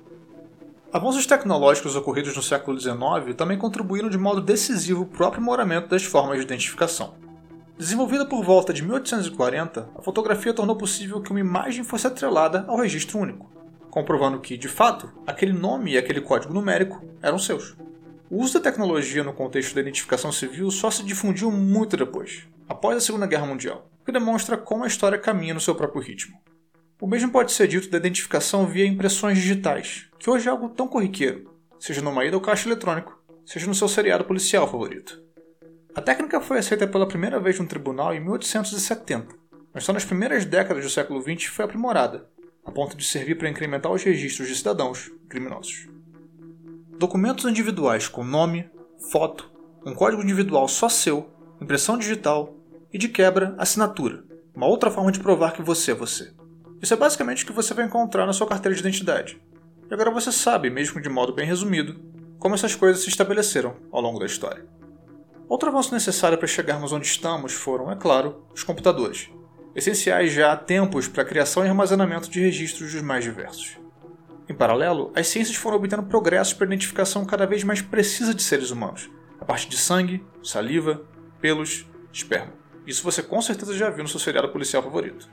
Avanços 0.91 1.25
tecnológicos 1.25 1.95
ocorridos 1.95 2.35
no 2.35 2.43
século 2.43 2.77
XIX 2.77 3.33
também 3.37 3.57
contribuíram 3.57 4.09
de 4.09 4.17
modo 4.17 4.41
decisivo 4.41 5.05
para 5.05 5.23
o 5.23 5.27
aprimoramento 5.27 5.87
das 5.87 6.03
formas 6.03 6.39
de 6.39 6.43
identificação. 6.43 7.15
Desenvolvida 7.77 8.25
por 8.25 8.43
volta 8.43 8.73
de 8.73 8.83
1840, 8.83 9.91
a 9.97 10.01
fotografia 10.01 10.53
tornou 10.53 10.75
possível 10.75 11.21
que 11.21 11.31
uma 11.31 11.39
imagem 11.39 11.85
fosse 11.85 12.05
atrelada 12.05 12.65
ao 12.67 12.75
registro 12.75 13.17
único, 13.17 13.49
comprovando 13.89 14.41
que, 14.41 14.57
de 14.57 14.67
fato, 14.67 15.09
aquele 15.25 15.53
nome 15.53 15.91
e 15.91 15.97
aquele 15.97 16.19
código 16.19 16.53
numérico 16.53 17.01
eram 17.21 17.39
seus. 17.39 17.77
O 18.29 18.41
uso 18.43 18.55
da 18.55 18.59
tecnologia 18.59 19.23
no 19.23 19.31
contexto 19.31 19.73
da 19.73 19.79
identificação 19.79 20.33
civil 20.33 20.69
só 20.69 20.91
se 20.91 21.03
difundiu 21.03 21.49
muito 21.49 21.95
depois, 21.95 22.45
após 22.67 22.97
a 22.97 23.01
Segunda 23.01 23.25
Guerra 23.25 23.45
Mundial, 23.45 23.89
o 24.01 24.05
que 24.05 24.11
demonstra 24.11 24.57
como 24.57 24.83
a 24.83 24.87
história 24.87 25.17
caminha 25.17 25.53
no 25.53 25.61
seu 25.61 25.73
próprio 25.73 26.01
ritmo. 26.01 26.37
O 26.99 27.05
mesmo 27.05 27.31
pode 27.31 27.51
ser 27.51 27.67
dito 27.67 27.91
da 27.91 27.97
identificação 27.99 28.65
via 28.65 28.87
impressões 28.87 29.37
digitais, 29.37 30.07
que 30.17 30.31
hoje 30.31 30.47
é 30.47 30.51
algo 30.51 30.69
tão 30.69 30.87
corriqueiro, 30.87 31.47
seja 31.79 32.01
numa 32.01 32.25
ida 32.25 32.35
ao 32.35 32.41
caixa 32.41 32.67
eletrônico, 32.67 33.15
seja 33.45 33.67
no 33.67 33.75
seu 33.75 33.87
seriado 33.87 34.25
policial 34.25 34.67
favorito. 34.67 35.21
A 35.93 36.01
técnica 36.01 36.41
foi 36.41 36.57
aceita 36.57 36.87
pela 36.87 37.07
primeira 37.07 37.39
vez 37.39 37.59
num 37.59 37.67
tribunal 37.67 38.15
em 38.15 38.19
1870, 38.19 39.27
mas 39.71 39.83
só 39.83 39.93
nas 39.93 40.05
primeiras 40.05 40.43
décadas 40.43 40.83
do 40.83 40.89
século 40.89 41.21
XX 41.21 41.45
foi 41.45 41.65
aprimorada, 41.65 42.27
a 42.65 42.71
ponto 42.71 42.97
de 42.97 43.05
servir 43.05 43.37
para 43.37 43.49
incrementar 43.49 43.91
os 43.91 44.01
registros 44.01 44.47
de 44.47 44.55
cidadãos 44.55 45.11
criminosos. 45.29 45.87
Documentos 46.97 47.45
individuais 47.45 48.07
com 48.07 48.23
nome, 48.23 48.71
foto, 49.11 49.51
um 49.85 49.93
código 49.93 50.23
individual 50.23 50.67
só 50.67 50.89
seu, 50.89 51.29
impressão 51.61 51.95
digital 51.95 52.55
e, 52.91 52.97
de 52.97 53.07
quebra, 53.07 53.53
assinatura, 53.59 54.23
uma 54.55 54.65
outra 54.65 54.89
forma 54.89 55.11
de 55.11 55.19
provar 55.19 55.53
que 55.53 55.61
você 55.61 55.91
é 55.91 55.93
você. 55.93 56.36
Isso 56.81 56.93
é 56.93 56.97
basicamente 56.97 57.43
o 57.43 57.47
que 57.47 57.53
você 57.53 57.73
vai 57.73 57.85
encontrar 57.85 58.25
na 58.25 58.33
sua 58.33 58.47
carteira 58.47 58.75
de 58.75 58.81
identidade. 58.81 59.41
E 59.89 59.93
agora 59.93 60.11
você 60.11 60.31
sabe, 60.31 60.69
mesmo 60.69 61.01
de 61.01 61.09
modo 61.09 61.33
bem 61.33 61.45
resumido, 61.45 61.99
como 62.39 62.55
essas 62.55 62.75
coisas 62.75 63.01
se 63.01 63.09
estabeleceram 63.09 63.75
ao 63.91 64.01
longo 64.01 64.19
da 64.19 64.25
história. 64.25 64.65
Outro 65.49 65.69
avanço 65.69 65.93
necessário 65.93 66.37
para 66.37 66.47
chegarmos 66.47 66.91
onde 66.91 67.07
estamos 67.07 67.53
foram, 67.53 67.89
é 67.91 67.95
claro, 67.95 68.45
os 68.53 68.63
computadores, 68.63 69.29
essenciais 69.73 70.33
já 70.33 70.51
há 70.51 70.57
tempos 70.57 71.07
para 71.07 71.23
a 71.23 71.25
criação 71.25 71.65
e 71.65 71.69
armazenamento 71.69 72.29
de 72.29 72.41
registros 72.41 72.93
dos 72.93 73.01
mais 73.01 73.23
diversos. 73.23 73.77
Em 74.49 74.53
paralelo, 74.53 75.11
as 75.15 75.27
ciências 75.27 75.55
foram 75.55 75.77
obtendo 75.77 76.03
progressos 76.03 76.53
para 76.53 76.65
a 76.65 76.69
identificação 76.69 77.25
cada 77.25 77.45
vez 77.45 77.63
mais 77.63 77.81
precisa 77.81 78.33
de 78.33 78.41
seres 78.41 78.71
humanos, 78.71 79.09
a 79.39 79.45
partir 79.45 79.69
de 79.69 79.77
sangue, 79.77 80.25
saliva, 80.43 81.01
pelos, 81.39 81.85
esperma. 82.11 82.53
Isso 82.85 83.03
você 83.03 83.21
com 83.21 83.41
certeza 83.41 83.73
já 83.73 83.89
viu 83.89 84.03
no 84.03 84.09
seu 84.09 84.19
seriado 84.19 84.49
policial 84.49 84.81
favorito. 84.81 85.29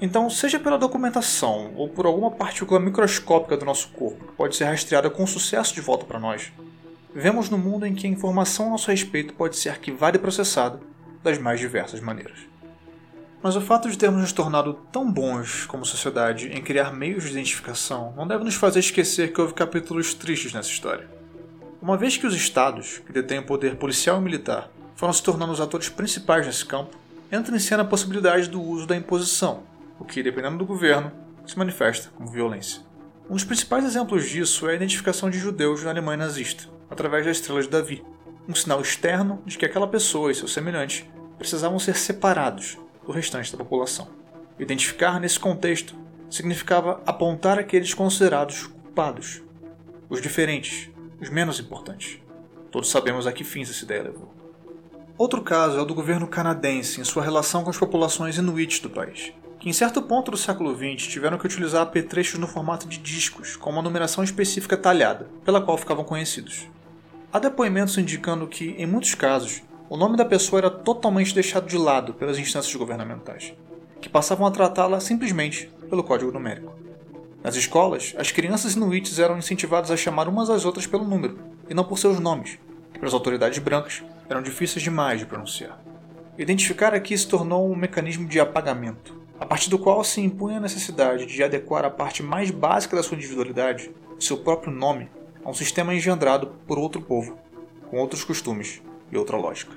Então, 0.00 0.30
seja 0.30 0.60
pela 0.60 0.78
documentação 0.78 1.72
ou 1.74 1.88
por 1.88 2.06
alguma 2.06 2.30
partícula 2.30 2.78
microscópica 2.78 3.56
do 3.56 3.64
nosso 3.64 3.88
corpo 3.88 4.26
que 4.26 4.32
pode 4.32 4.56
ser 4.56 4.64
rastreada 4.64 5.10
com 5.10 5.26
sucesso 5.26 5.74
de 5.74 5.80
volta 5.80 6.04
para 6.04 6.20
nós, 6.20 6.52
Vivemos 7.14 7.48
num 7.48 7.58
mundo 7.58 7.86
em 7.86 7.94
que 7.94 8.06
a 8.06 8.10
informação 8.10 8.66
a 8.66 8.70
nosso 8.70 8.90
respeito 8.90 9.32
pode 9.32 9.56
ser 9.56 9.70
arquivada 9.70 10.16
e 10.16 10.20
processada 10.20 10.78
das 11.22 11.38
mais 11.38 11.58
diversas 11.58 12.00
maneiras. 12.00 12.38
Mas 13.42 13.56
o 13.56 13.60
fato 13.60 13.90
de 13.90 13.96
termos 13.96 14.20
nos 14.20 14.32
tornado 14.32 14.74
tão 14.92 15.10
bons 15.10 15.64
como 15.66 15.86
sociedade 15.86 16.48
em 16.48 16.62
criar 16.62 16.92
meios 16.92 17.24
de 17.24 17.30
identificação 17.30 18.12
não 18.16 18.26
deve 18.26 18.44
nos 18.44 18.54
fazer 18.54 18.80
esquecer 18.80 19.32
que 19.32 19.40
houve 19.40 19.54
capítulos 19.54 20.12
tristes 20.12 20.52
nessa 20.52 20.68
história. 20.68 21.08
Uma 21.80 21.96
vez 21.96 22.16
que 22.16 22.26
os 22.26 22.34
estados, 22.34 22.98
que 22.98 23.12
detêm 23.12 23.38
o 23.38 23.46
poder 23.46 23.76
policial 23.76 24.18
e 24.18 24.22
militar, 24.22 24.70
foram 24.94 25.12
se 25.12 25.22
tornando 25.22 25.52
os 25.52 25.60
atores 25.60 25.88
principais 25.88 26.46
nesse 26.46 26.66
campo, 26.66 26.96
entra 27.32 27.56
em 27.56 27.58
cena 27.58 27.82
a 27.82 27.86
possibilidade 27.86 28.48
do 28.48 28.60
uso 28.60 28.86
da 28.86 28.96
imposição, 28.96 29.62
o 29.98 30.04
que, 30.04 30.22
dependendo 30.22 30.58
do 30.58 30.66
governo, 30.66 31.12
se 31.46 31.58
manifesta 31.58 32.10
como 32.16 32.30
violência. 32.30 32.82
Um 33.28 33.34
dos 33.34 33.44
principais 33.44 33.84
exemplos 33.84 34.28
disso 34.28 34.68
é 34.68 34.72
a 34.72 34.76
identificação 34.76 35.28
de 35.28 35.38
judeus 35.38 35.82
na 35.82 35.90
Alemanha 35.90 36.18
nazista, 36.18 36.64
através 36.90 37.24
da 37.24 37.30
estrela 37.30 37.60
de 37.60 37.68
Davi, 37.68 38.04
um 38.48 38.54
sinal 38.54 38.80
externo 38.80 39.42
de 39.44 39.58
que 39.58 39.66
aquela 39.66 39.86
pessoa 39.86 40.32
e 40.32 40.34
seus 40.34 40.52
semelhantes 40.52 41.04
precisavam 41.36 41.78
ser 41.78 41.96
separados 41.96 42.78
do 43.04 43.12
restante 43.12 43.52
da 43.52 43.58
população. 43.58 44.08
Identificar 44.58 45.20
nesse 45.20 45.38
contexto 45.38 45.94
significava 46.30 47.02
apontar 47.06 47.58
aqueles 47.58 47.94
considerados 47.94 48.66
culpados, 48.66 49.42
os 50.08 50.20
diferentes, 50.20 50.90
os 51.20 51.28
menos 51.28 51.60
importantes. 51.60 52.18
Todos 52.70 52.90
sabemos 52.90 53.26
a 53.26 53.32
que 53.32 53.44
fins 53.44 53.70
essa 53.70 53.84
ideia 53.84 54.04
levou. 54.04 54.34
Outro 55.16 55.42
caso 55.42 55.78
é 55.78 55.82
o 55.82 55.84
do 55.84 55.94
governo 55.94 56.26
canadense 56.26 57.00
em 57.00 57.04
sua 57.04 57.22
relação 57.22 57.64
com 57.64 57.70
as 57.70 57.78
populações 57.78 58.36
inuites 58.36 58.80
do 58.80 58.88
país, 58.88 59.32
que 59.58 59.68
em 59.68 59.72
certo 59.72 60.00
ponto 60.00 60.30
do 60.30 60.36
século 60.36 60.74
XX 60.76 61.06
tiveram 61.08 61.36
que 61.36 61.46
utilizar 61.46 61.82
apetrechos 61.82 62.38
no 62.38 62.46
formato 62.46 62.86
de 62.86 62.98
discos, 62.98 63.56
com 63.56 63.70
uma 63.70 63.82
numeração 63.82 64.22
específica 64.22 64.76
talhada, 64.76 65.28
pela 65.44 65.60
qual 65.60 65.76
ficavam 65.76 66.04
conhecidos. 66.04 66.66
Há 67.32 67.38
depoimentos 67.38 67.98
indicando 67.98 68.46
que, 68.46 68.70
em 68.78 68.86
muitos 68.86 69.14
casos, 69.14 69.62
o 69.90 69.96
nome 69.96 70.16
da 70.16 70.24
pessoa 70.24 70.60
era 70.60 70.70
totalmente 70.70 71.34
deixado 71.34 71.66
de 71.66 71.76
lado 71.76 72.14
pelas 72.14 72.38
instâncias 72.38 72.74
governamentais, 72.74 73.52
que 74.00 74.08
passavam 74.08 74.46
a 74.46 74.50
tratá-la 74.50 75.00
simplesmente 75.00 75.68
pelo 75.90 76.04
código 76.04 76.30
numérico. 76.30 76.74
Nas 77.42 77.56
escolas, 77.56 78.14
as 78.16 78.30
crianças 78.30 78.74
inuites 78.74 79.18
eram 79.18 79.38
incentivadas 79.38 79.90
a 79.90 79.96
chamar 79.96 80.28
umas 80.28 80.50
às 80.50 80.64
outras 80.64 80.86
pelo 80.86 81.04
número, 81.04 81.38
e 81.68 81.74
não 81.74 81.84
por 81.84 81.98
seus 81.98 82.20
nomes, 82.20 82.58
que 82.92 82.98
para 82.98 83.08
as 83.08 83.14
autoridades 83.14 83.58
brancas 83.58 84.04
eram 84.28 84.42
difíceis 84.42 84.82
demais 84.82 85.18
de 85.18 85.26
pronunciar. 85.26 85.80
Identificar 86.36 86.94
aqui 86.94 87.16
se 87.18 87.26
tornou 87.26 87.70
um 87.70 87.74
mecanismo 87.74 88.28
de 88.28 88.38
apagamento, 88.38 89.17
a 89.40 89.46
partir 89.46 89.70
do 89.70 89.78
qual 89.78 90.02
se 90.02 90.20
impunha 90.20 90.58
a 90.58 90.60
necessidade 90.60 91.26
de 91.26 91.42
adequar 91.42 91.84
a 91.84 91.90
parte 91.90 92.22
mais 92.22 92.50
básica 92.50 92.96
da 92.96 93.02
sua 93.02 93.16
individualidade, 93.16 93.90
seu 94.18 94.38
próprio 94.38 94.72
nome, 94.72 95.08
a 95.44 95.50
um 95.50 95.54
sistema 95.54 95.94
engendrado 95.94 96.48
por 96.66 96.78
outro 96.78 97.00
povo, 97.00 97.38
com 97.90 97.98
outros 97.98 98.24
costumes 98.24 98.82
e 99.10 99.16
outra 99.16 99.36
lógica. 99.36 99.74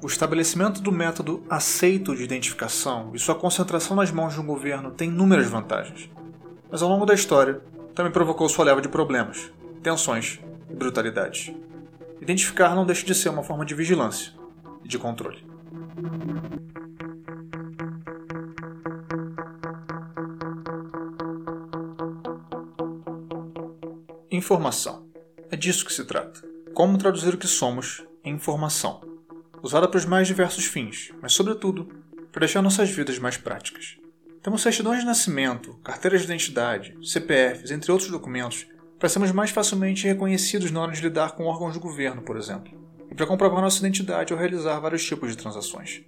O 0.00 0.06
estabelecimento 0.06 0.80
do 0.80 0.92
método 0.92 1.42
aceito 1.50 2.14
de 2.14 2.22
identificação 2.22 3.10
e 3.14 3.18
sua 3.18 3.34
concentração 3.34 3.96
nas 3.96 4.12
mãos 4.12 4.34
de 4.34 4.40
um 4.40 4.46
governo 4.46 4.92
tem 4.92 5.08
inúmeras 5.08 5.48
vantagens, 5.48 6.08
mas 6.70 6.82
ao 6.82 6.88
longo 6.88 7.04
da 7.04 7.14
história 7.14 7.60
também 7.94 8.12
provocou 8.12 8.48
sua 8.48 8.64
leva 8.64 8.80
de 8.80 8.88
problemas, 8.88 9.50
tensões 9.82 10.38
e 10.70 10.74
brutalidades. 10.74 11.52
Identificar 12.20 12.76
não 12.76 12.86
deixa 12.86 13.04
de 13.04 13.14
ser 13.14 13.28
uma 13.28 13.42
forma 13.42 13.64
de 13.64 13.74
vigilância 13.74 14.32
e 14.84 14.88
de 14.88 14.98
controle. 14.98 15.44
Informação. 24.38 25.08
É 25.50 25.56
disso 25.56 25.84
que 25.84 25.92
se 25.92 26.04
trata. 26.04 26.40
Como 26.72 26.96
traduzir 26.96 27.34
o 27.34 27.38
que 27.38 27.48
somos 27.48 28.04
em 28.22 28.34
informação, 28.34 29.00
usada 29.60 29.88
para 29.88 29.98
os 29.98 30.04
mais 30.04 30.28
diversos 30.28 30.64
fins, 30.64 31.10
mas, 31.20 31.32
sobretudo, 31.32 31.88
para 32.30 32.38
deixar 32.38 32.62
nossas 32.62 32.88
vidas 32.88 33.18
mais 33.18 33.36
práticas. 33.36 33.96
Temos 34.40 34.62
certidões 34.62 35.00
de 35.00 35.06
nascimento, 35.06 35.74
carteiras 35.82 36.20
de 36.20 36.26
identidade, 36.28 36.96
CPFs, 37.02 37.72
entre 37.72 37.90
outros 37.90 38.12
documentos, 38.12 38.64
para 38.96 39.08
sermos 39.08 39.32
mais 39.32 39.50
facilmente 39.50 40.06
reconhecidos 40.06 40.70
na 40.70 40.82
hora 40.82 40.92
de 40.92 41.02
lidar 41.02 41.32
com 41.32 41.46
órgãos 41.46 41.74
do 41.74 41.80
governo, 41.80 42.22
por 42.22 42.36
exemplo, 42.36 42.72
e 43.10 43.16
para 43.16 43.26
comprovar 43.26 43.60
nossa 43.60 43.80
identidade 43.80 44.32
ou 44.32 44.38
realizar 44.38 44.78
vários 44.78 45.04
tipos 45.04 45.30
de 45.30 45.36
transações. 45.36 46.02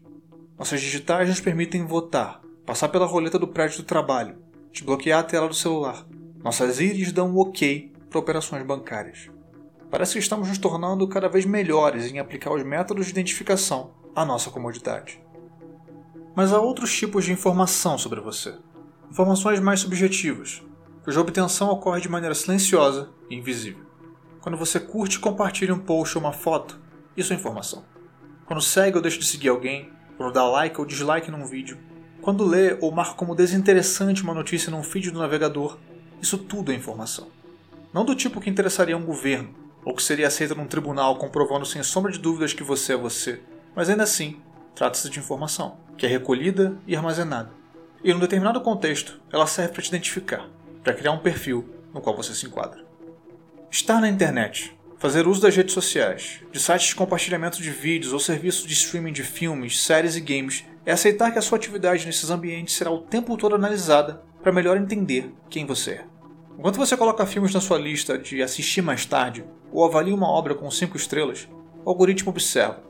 Nossas 0.57 0.81
digitais 0.81 1.29
nos 1.29 1.41
permitem 1.41 1.85
votar, 1.85 2.41
passar 2.65 2.91
pela 2.91 3.07
roleta 3.07 3.41
do 3.41 3.49
prédio 3.49 3.79
do 3.79 3.87
trabalho, 3.87 4.39
desbloquear 4.71 5.19
a 5.19 5.25
tela 5.25 5.49
do 5.49 5.55
celular. 5.55 6.07
Nossas 6.45 6.79
íris 6.79 7.11
dão 7.11 7.31
um 7.31 7.39
ok 7.41 7.91
para 8.11 8.19
operações 8.19 8.67
bancárias. 8.67 9.31
Parece 9.91 10.15
que 10.15 10.19
estamos 10.19 10.49
nos 10.49 10.59
tornando 10.59 11.09
cada 11.09 11.29
vez 11.29 11.47
melhores 11.47 12.11
em 12.13 12.19
aplicar 12.19 12.53
os 12.53 12.63
métodos 12.63 13.07
de 13.07 13.13
identificação 13.13 13.93
à 14.15 14.25
nossa 14.25 14.51
comodidade. 14.51 15.23
Mas 16.35 16.53
há 16.53 16.61
outros 16.61 16.95
tipos 16.97 17.25
de 17.25 17.33
informação 17.33 17.97
sobre 17.97 18.21
você. 18.21 18.55
Informações 19.11 19.59
mais 19.59 19.81
subjetivas, 19.81 20.63
cuja 21.03 21.21
obtenção 21.21 21.71
ocorre 21.71 22.01
de 22.01 22.09
maneira 22.09 22.35
silenciosa 22.35 23.11
e 23.29 23.37
invisível. 23.37 23.85
Quando 24.41 24.59
você 24.59 24.79
curte 24.79 25.17
e 25.17 25.21
compartilha 25.21 25.75
um 25.75 25.79
post 25.79 26.17
ou 26.17 26.23
uma 26.23 26.33
foto, 26.33 26.81
isso 27.17 27.33
é 27.33 27.37
informação. 27.37 27.85
Quando 28.47 28.63
segue 28.63 28.97
ou 28.97 29.03
deixa 29.03 29.19
de 29.19 29.27
seguir 29.27 29.49
alguém, 29.49 29.91
quando 30.17 30.33
dá 30.33 30.45
like 30.45 30.79
ou 30.81 30.87
dislike 30.87 31.31
num 31.31 31.47
vídeo, 31.47 31.79
quando 32.23 32.45
lê 32.45 32.77
ou 32.81 32.93
marca 32.93 33.15
como 33.15 33.35
desinteressante 33.35 34.23
uma 34.23 34.35
notícia 34.35 34.71
num 34.71 34.83
feed 34.83 35.11
do 35.11 35.19
navegador, 35.19 35.79
isso 36.23 36.39
tudo 36.39 36.71
é 36.71 36.75
informação. 36.75 37.29
Não 37.93 38.05
do 38.05 38.15
tipo 38.15 38.41
que 38.41 38.49
interessaria 38.49 38.97
um 38.97 39.05
governo, 39.05 39.55
ou 39.85 39.95
que 39.95 40.03
seria 40.03 40.29
aceita 40.29 40.55
num 40.55 40.67
tribunal 40.67 41.17
comprovando 41.17 41.67
sem 41.67 41.83
sombra 41.83 42.13
de 42.13 42.19
dúvidas 42.19 42.53
que 42.53 42.63
você 42.63 42.93
é 42.93 42.97
você, 42.97 43.41
mas 43.75 43.89
ainda 43.89 44.05
assim, 44.05 44.41
trata-se 44.75 45.11
de 45.11 45.19
informação, 45.19 45.79
que 45.97 46.07
é 46.07 46.09
recolhida 46.09 46.77
e 46.87 46.95
armazenada. 46.95 47.51
E 48.03 48.13
num 48.13 48.21
determinado 48.21 48.61
contexto, 48.61 49.21
ela 49.33 49.47
serve 49.47 49.73
para 49.73 49.83
te 49.83 49.89
identificar, 49.89 50.49
para 50.83 50.95
criar 50.95 51.13
um 51.13 51.19
perfil 51.19 51.69
no 51.93 52.01
qual 52.01 52.17
você 52.17 52.35
se 52.35 52.47
enquadra. 52.47 52.85
Estar 53.71 54.01
na 54.01 54.09
internet, 54.09 54.77
fazer 54.99 55.27
uso 55.27 55.41
das 55.41 55.57
redes 55.57 55.75
sociais, 55.75 56.41
de 56.53 56.61
sites 56.61 56.89
de 56.89 56.95
compartilhamento 56.95 57.61
de 57.61 57.71
vídeos 57.71 58.13
ou 58.13 58.21
serviços 58.21 58.67
de 58.67 58.73
streaming 58.75 59.13
de 59.13 59.23
filmes, 59.23 59.83
séries 59.83 60.15
e 60.15 60.21
games 60.21 60.65
é 60.87 60.93
aceitar 60.93 61.33
que 61.33 61.39
a 61.39 61.43
sua 61.43 61.59
atividade 61.59 62.07
nesses 62.07 62.31
ambientes 62.31 62.75
será 62.75 62.91
o 62.91 63.01
tempo 63.01 63.37
todo 63.37 63.55
analisada 63.55 64.23
para 64.43 64.53
melhor 64.53 64.77
entender 64.77 65.33
quem 65.49 65.67
você 65.67 65.91
é. 65.93 66.10
Enquanto 66.61 66.77
você 66.77 66.95
coloca 66.95 67.25
filmes 67.25 67.55
na 67.55 67.61
sua 67.61 67.79
lista 67.79 68.19
de 68.19 68.43
assistir 68.43 68.83
mais 68.83 69.07
tarde 69.07 69.43
ou 69.73 69.83
avalia 69.83 70.15
uma 70.15 70.29
obra 70.29 70.55
com 70.55 70.71
5 70.71 70.95
estrelas, 70.95 71.49
o 71.83 71.89
algoritmo 71.89 72.29
observa. 72.29 72.83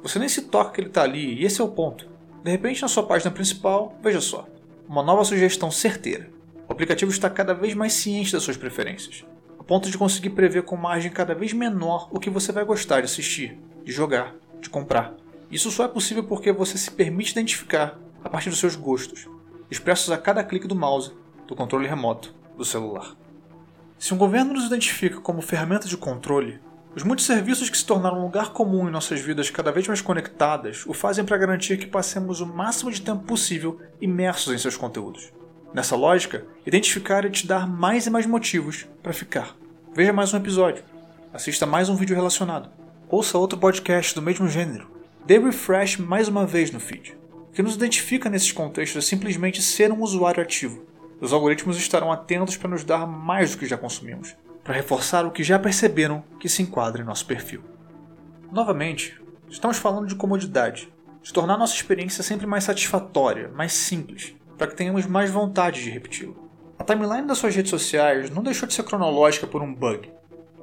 Você 0.00 0.20
nem 0.20 0.28
se 0.28 0.42
toca 0.42 0.70
que 0.70 0.80
ele 0.80 0.86
está 0.86 1.02
ali 1.02 1.34
e 1.34 1.44
esse 1.44 1.60
é 1.60 1.64
o 1.64 1.68
ponto. 1.68 2.08
De 2.44 2.50
repente, 2.52 2.80
na 2.80 2.86
sua 2.86 3.02
página 3.02 3.32
principal, 3.32 3.92
veja 4.00 4.20
só, 4.20 4.46
uma 4.88 5.02
nova 5.02 5.24
sugestão 5.24 5.68
certeira. 5.68 6.30
O 6.68 6.72
aplicativo 6.72 7.10
está 7.10 7.28
cada 7.28 7.52
vez 7.52 7.74
mais 7.74 7.92
ciente 7.92 8.32
das 8.32 8.44
suas 8.44 8.56
preferências, 8.56 9.24
a 9.58 9.64
ponto 9.64 9.90
de 9.90 9.98
conseguir 9.98 10.30
prever 10.30 10.62
com 10.62 10.76
margem 10.76 11.10
cada 11.10 11.34
vez 11.34 11.52
menor 11.52 12.08
o 12.12 12.20
que 12.20 12.30
você 12.30 12.52
vai 12.52 12.64
gostar 12.64 13.00
de 13.00 13.06
assistir, 13.06 13.58
de 13.84 13.90
jogar, 13.90 14.32
de 14.60 14.70
comprar. 14.70 15.12
Isso 15.50 15.72
só 15.72 15.84
é 15.84 15.88
possível 15.88 16.22
porque 16.22 16.52
você 16.52 16.78
se 16.78 16.92
permite 16.92 17.32
identificar 17.32 17.98
a 18.22 18.28
partir 18.28 18.48
dos 18.48 18.60
seus 18.60 18.76
gostos, 18.76 19.26
expressos 19.68 20.08
a 20.12 20.16
cada 20.16 20.44
clique 20.44 20.68
do 20.68 20.76
mouse, 20.76 21.10
do 21.48 21.56
controle 21.56 21.88
remoto 21.88 22.37
do 22.58 22.64
celular. 22.64 23.16
Se 23.98 24.12
um 24.12 24.18
governo 24.18 24.52
nos 24.52 24.66
identifica 24.66 25.20
como 25.20 25.40
ferramenta 25.40 25.88
de 25.88 25.96
controle, 25.96 26.60
os 26.94 27.04
muitos 27.04 27.24
serviços 27.24 27.70
que 27.70 27.78
se 27.78 27.86
tornaram 27.86 28.18
um 28.18 28.24
lugar 28.24 28.52
comum 28.52 28.88
em 28.88 28.90
nossas 28.90 29.20
vidas 29.20 29.50
cada 29.50 29.70
vez 29.70 29.86
mais 29.86 30.00
conectadas 30.00 30.84
o 30.86 30.92
fazem 30.92 31.24
para 31.24 31.36
garantir 31.38 31.78
que 31.78 31.86
passemos 31.86 32.40
o 32.40 32.46
máximo 32.46 32.90
de 32.90 33.00
tempo 33.00 33.22
possível 33.24 33.80
imersos 34.00 34.52
em 34.52 34.58
seus 34.58 34.76
conteúdos. 34.76 35.32
Nessa 35.72 35.94
lógica, 35.94 36.44
identificar 36.66 37.24
é 37.24 37.30
te 37.30 37.46
dar 37.46 37.68
mais 37.68 38.06
e 38.06 38.10
mais 38.10 38.26
motivos 38.26 38.86
para 39.02 39.12
ficar. 39.12 39.54
Veja 39.94 40.12
mais 40.12 40.34
um 40.34 40.38
episódio, 40.38 40.82
assista 41.32 41.66
mais 41.66 41.88
um 41.88 41.94
vídeo 41.94 42.16
relacionado, 42.16 42.70
ouça 43.08 43.38
outro 43.38 43.58
podcast 43.58 44.14
do 44.14 44.22
mesmo 44.22 44.48
gênero, 44.48 44.90
dê 45.24 45.38
refresh 45.38 45.98
mais 45.98 46.26
uma 46.26 46.46
vez 46.46 46.72
no 46.72 46.80
feed. 46.80 47.16
O 47.50 47.52
que 47.52 47.62
nos 47.62 47.74
identifica 47.74 48.30
nesses 48.30 48.50
contextos 48.50 49.04
é 49.04 49.06
simplesmente 49.06 49.62
ser 49.62 49.92
um 49.92 50.02
usuário 50.02 50.42
ativo, 50.42 50.87
os 51.20 51.32
algoritmos 51.32 51.76
estarão 51.76 52.12
atentos 52.12 52.56
para 52.56 52.70
nos 52.70 52.84
dar 52.84 53.06
mais 53.06 53.52
do 53.52 53.58
que 53.58 53.66
já 53.66 53.76
consumimos, 53.76 54.36
para 54.62 54.74
reforçar 54.74 55.26
o 55.26 55.30
que 55.30 55.42
já 55.42 55.58
perceberam 55.58 56.22
que 56.38 56.48
se 56.48 56.62
enquadra 56.62 57.02
em 57.02 57.04
nosso 57.04 57.26
perfil. 57.26 57.62
Novamente, 58.52 59.20
estamos 59.48 59.78
falando 59.78 60.06
de 60.06 60.14
comodidade, 60.14 60.92
de 61.22 61.32
tornar 61.32 61.58
nossa 61.58 61.74
experiência 61.74 62.22
sempre 62.22 62.46
mais 62.46 62.64
satisfatória, 62.64 63.48
mais 63.48 63.72
simples, 63.72 64.34
para 64.56 64.66
que 64.66 64.76
tenhamos 64.76 65.06
mais 65.06 65.30
vontade 65.30 65.82
de 65.82 65.90
repeti-lo. 65.90 66.48
A 66.78 66.84
timeline 66.84 67.26
das 67.26 67.38
suas 67.38 67.54
redes 67.54 67.70
sociais 67.70 68.30
não 68.30 68.42
deixou 68.42 68.68
de 68.68 68.74
ser 68.74 68.84
cronológica 68.84 69.46
por 69.46 69.62
um 69.62 69.74
bug. 69.74 70.10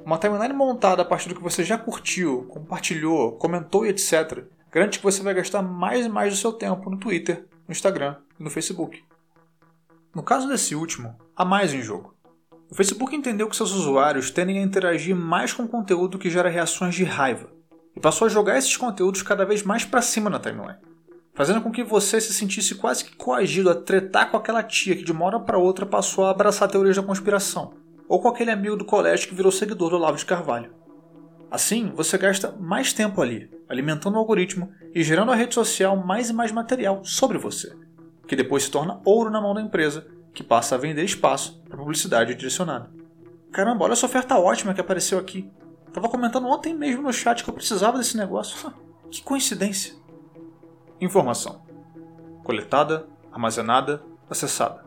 Uma 0.04 0.18
timeline 0.18 0.54
montada 0.54 1.02
a 1.02 1.04
partir 1.04 1.28
do 1.28 1.34
que 1.34 1.42
você 1.42 1.62
já 1.62 1.76
curtiu, 1.76 2.44
compartilhou, 2.48 3.32
comentou 3.32 3.84
e 3.84 3.90
etc. 3.90 4.44
garante 4.70 4.98
que 4.98 5.04
você 5.04 5.22
vai 5.22 5.34
gastar 5.34 5.62
mais 5.62 6.06
e 6.06 6.08
mais 6.08 6.32
do 6.32 6.38
seu 6.38 6.52
tempo 6.52 6.88
no 6.88 6.96
Twitter, 6.96 7.44
no 7.66 7.72
Instagram 7.72 8.16
e 8.38 8.42
no 8.42 8.50
Facebook. 8.50 9.04
No 10.16 10.22
caso 10.22 10.48
desse 10.48 10.74
último, 10.74 11.14
há 11.36 11.44
mais 11.44 11.74
em 11.74 11.82
jogo. 11.82 12.16
O 12.70 12.74
Facebook 12.74 13.14
entendeu 13.14 13.50
que 13.50 13.54
seus 13.54 13.72
usuários 13.72 14.30
tendem 14.30 14.58
a 14.58 14.62
interagir 14.62 15.14
mais 15.14 15.52
com 15.52 15.68
conteúdo 15.68 16.18
que 16.18 16.30
gera 16.30 16.48
reações 16.48 16.94
de 16.94 17.04
raiva 17.04 17.50
e 17.94 18.00
passou 18.00 18.24
a 18.24 18.30
jogar 18.30 18.56
esses 18.56 18.74
conteúdos 18.78 19.20
cada 19.20 19.44
vez 19.44 19.62
mais 19.62 19.84
para 19.84 20.00
cima 20.00 20.30
na 20.30 20.38
timeline, 20.38 20.78
fazendo 21.34 21.60
com 21.60 21.70
que 21.70 21.84
você 21.84 22.18
se 22.18 22.32
sentisse 22.32 22.76
quase 22.76 23.04
que 23.04 23.14
coagido 23.14 23.68
a 23.68 23.74
tretar 23.74 24.30
com 24.30 24.38
aquela 24.38 24.62
tia 24.62 24.96
que 24.96 25.04
de 25.04 25.12
uma 25.12 25.26
hora 25.26 25.38
para 25.38 25.58
outra 25.58 25.84
passou 25.84 26.24
a 26.24 26.30
abraçar 26.30 26.70
teorias 26.70 26.96
da 26.96 27.02
conspiração, 27.02 27.74
ou 28.08 28.18
com 28.18 28.28
aquele 28.28 28.50
amigo 28.50 28.74
do 28.74 28.86
colégio 28.86 29.28
que 29.28 29.34
virou 29.34 29.52
seguidor 29.52 29.90
do 29.90 29.96
Olavo 29.96 30.16
de 30.16 30.24
Carvalho. 30.24 30.72
Assim, 31.50 31.92
você 31.94 32.16
gasta 32.16 32.56
mais 32.58 32.90
tempo 32.90 33.20
ali, 33.20 33.50
alimentando 33.68 34.14
o 34.14 34.18
algoritmo 34.18 34.72
e 34.94 35.02
gerando 35.02 35.30
a 35.30 35.36
rede 35.36 35.52
social 35.52 35.94
mais 35.94 36.30
e 36.30 36.32
mais 36.32 36.52
material 36.52 37.04
sobre 37.04 37.36
você 37.36 37.84
que 38.26 38.36
depois 38.36 38.64
se 38.64 38.70
torna 38.70 39.00
ouro 39.04 39.30
na 39.30 39.40
mão 39.40 39.54
da 39.54 39.60
empresa, 39.60 40.06
que 40.34 40.42
passa 40.42 40.74
a 40.74 40.78
vender 40.78 41.04
espaço 41.04 41.62
para 41.68 41.78
publicidade 41.78 42.34
direcionada. 42.34 42.90
Caramba, 43.52 43.84
olha 43.84 43.92
essa 43.92 44.06
oferta 44.06 44.36
ótima 44.36 44.74
que 44.74 44.80
apareceu 44.80 45.18
aqui. 45.18 45.50
Tava 45.92 46.08
comentando 46.08 46.46
ontem 46.46 46.74
mesmo 46.74 47.02
no 47.02 47.12
chat 47.12 47.42
que 47.42 47.48
eu 47.48 47.54
precisava 47.54 47.96
desse 47.96 48.16
negócio. 48.16 48.72
que 49.10 49.22
coincidência. 49.22 49.94
Informação: 51.00 51.62
coletada, 52.44 53.06
armazenada, 53.32 54.02
acessada. 54.28 54.84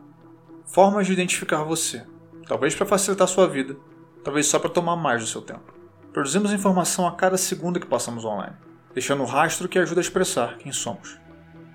Formas 0.64 1.06
de 1.06 1.12
identificar 1.12 1.64
você. 1.64 2.06
Talvez 2.46 2.74
para 2.74 2.86
facilitar 2.86 3.26
sua 3.26 3.48
vida, 3.48 3.76
talvez 4.22 4.46
só 4.46 4.58
para 4.58 4.70
tomar 4.70 4.96
mais 4.96 5.20
do 5.20 5.26
seu 5.26 5.42
tempo. 5.42 5.74
Produzimos 6.12 6.52
informação 6.52 7.06
a 7.06 7.12
cada 7.16 7.36
segundo 7.36 7.80
que 7.80 7.86
passamos 7.86 8.24
online, 8.24 8.56
deixando 8.92 9.22
um 9.22 9.26
rastro 9.26 9.68
que 9.68 9.78
ajuda 9.78 10.00
a 10.00 10.02
expressar 10.02 10.58
quem 10.58 10.72
somos. 10.72 11.18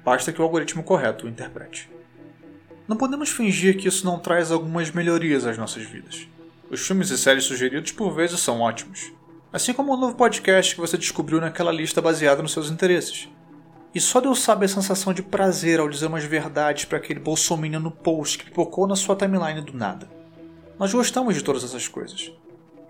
Basta 0.05 0.31
que 0.31 0.39
o 0.39 0.43
algoritmo 0.43 0.83
correto 0.83 1.25
o 1.25 1.29
interprete. 1.29 1.89
Não 2.87 2.95
podemos 2.95 3.29
fingir 3.29 3.75
que 3.75 3.87
isso 3.87 4.05
não 4.05 4.19
traz 4.19 4.51
algumas 4.51 4.91
melhorias 4.91 5.47
às 5.47 5.57
nossas 5.57 5.81
vidas. 5.81 6.27
Os 6.69 6.85
filmes 6.85 7.09
e 7.09 7.17
séries 7.17 7.45
sugeridos 7.45 7.91
por 7.91 8.13
vezes 8.13 8.39
são 8.39 8.61
ótimos, 8.61 9.11
assim 9.51 9.73
como 9.73 9.91
o 9.91 9.97
novo 9.97 10.15
podcast 10.15 10.75
que 10.75 10.81
você 10.81 10.95
descobriu 10.95 11.41
naquela 11.41 11.71
lista 11.71 12.03
baseada 12.03 12.43
nos 12.43 12.51
seus 12.51 12.69
interesses. 12.69 13.27
E 13.95 13.99
só 13.99 14.21
Deus 14.21 14.41
sabe 14.41 14.65
a 14.65 14.69
sensação 14.69 15.11
de 15.11 15.23
prazer 15.23 15.79
ao 15.79 15.89
dizer 15.89 16.05
umas 16.05 16.23
verdades 16.23 16.85
para 16.85 16.99
aquele 16.99 17.19
bolsominion 17.19 17.79
no 17.79 17.89
post 17.89 18.37
que 18.37 18.45
pipocou 18.45 18.85
na 18.85 18.95
sua 18.95 19.15
timeline 19.15 19.61
do 19.61 19.75
nada. 19.75 20.07
Nós 20.77 20.93
gostamos 20.93 21.33
de 21.33 21.43
todas 21.43 21.63
essas 21.63 21.87
coisas. 21.87 22.31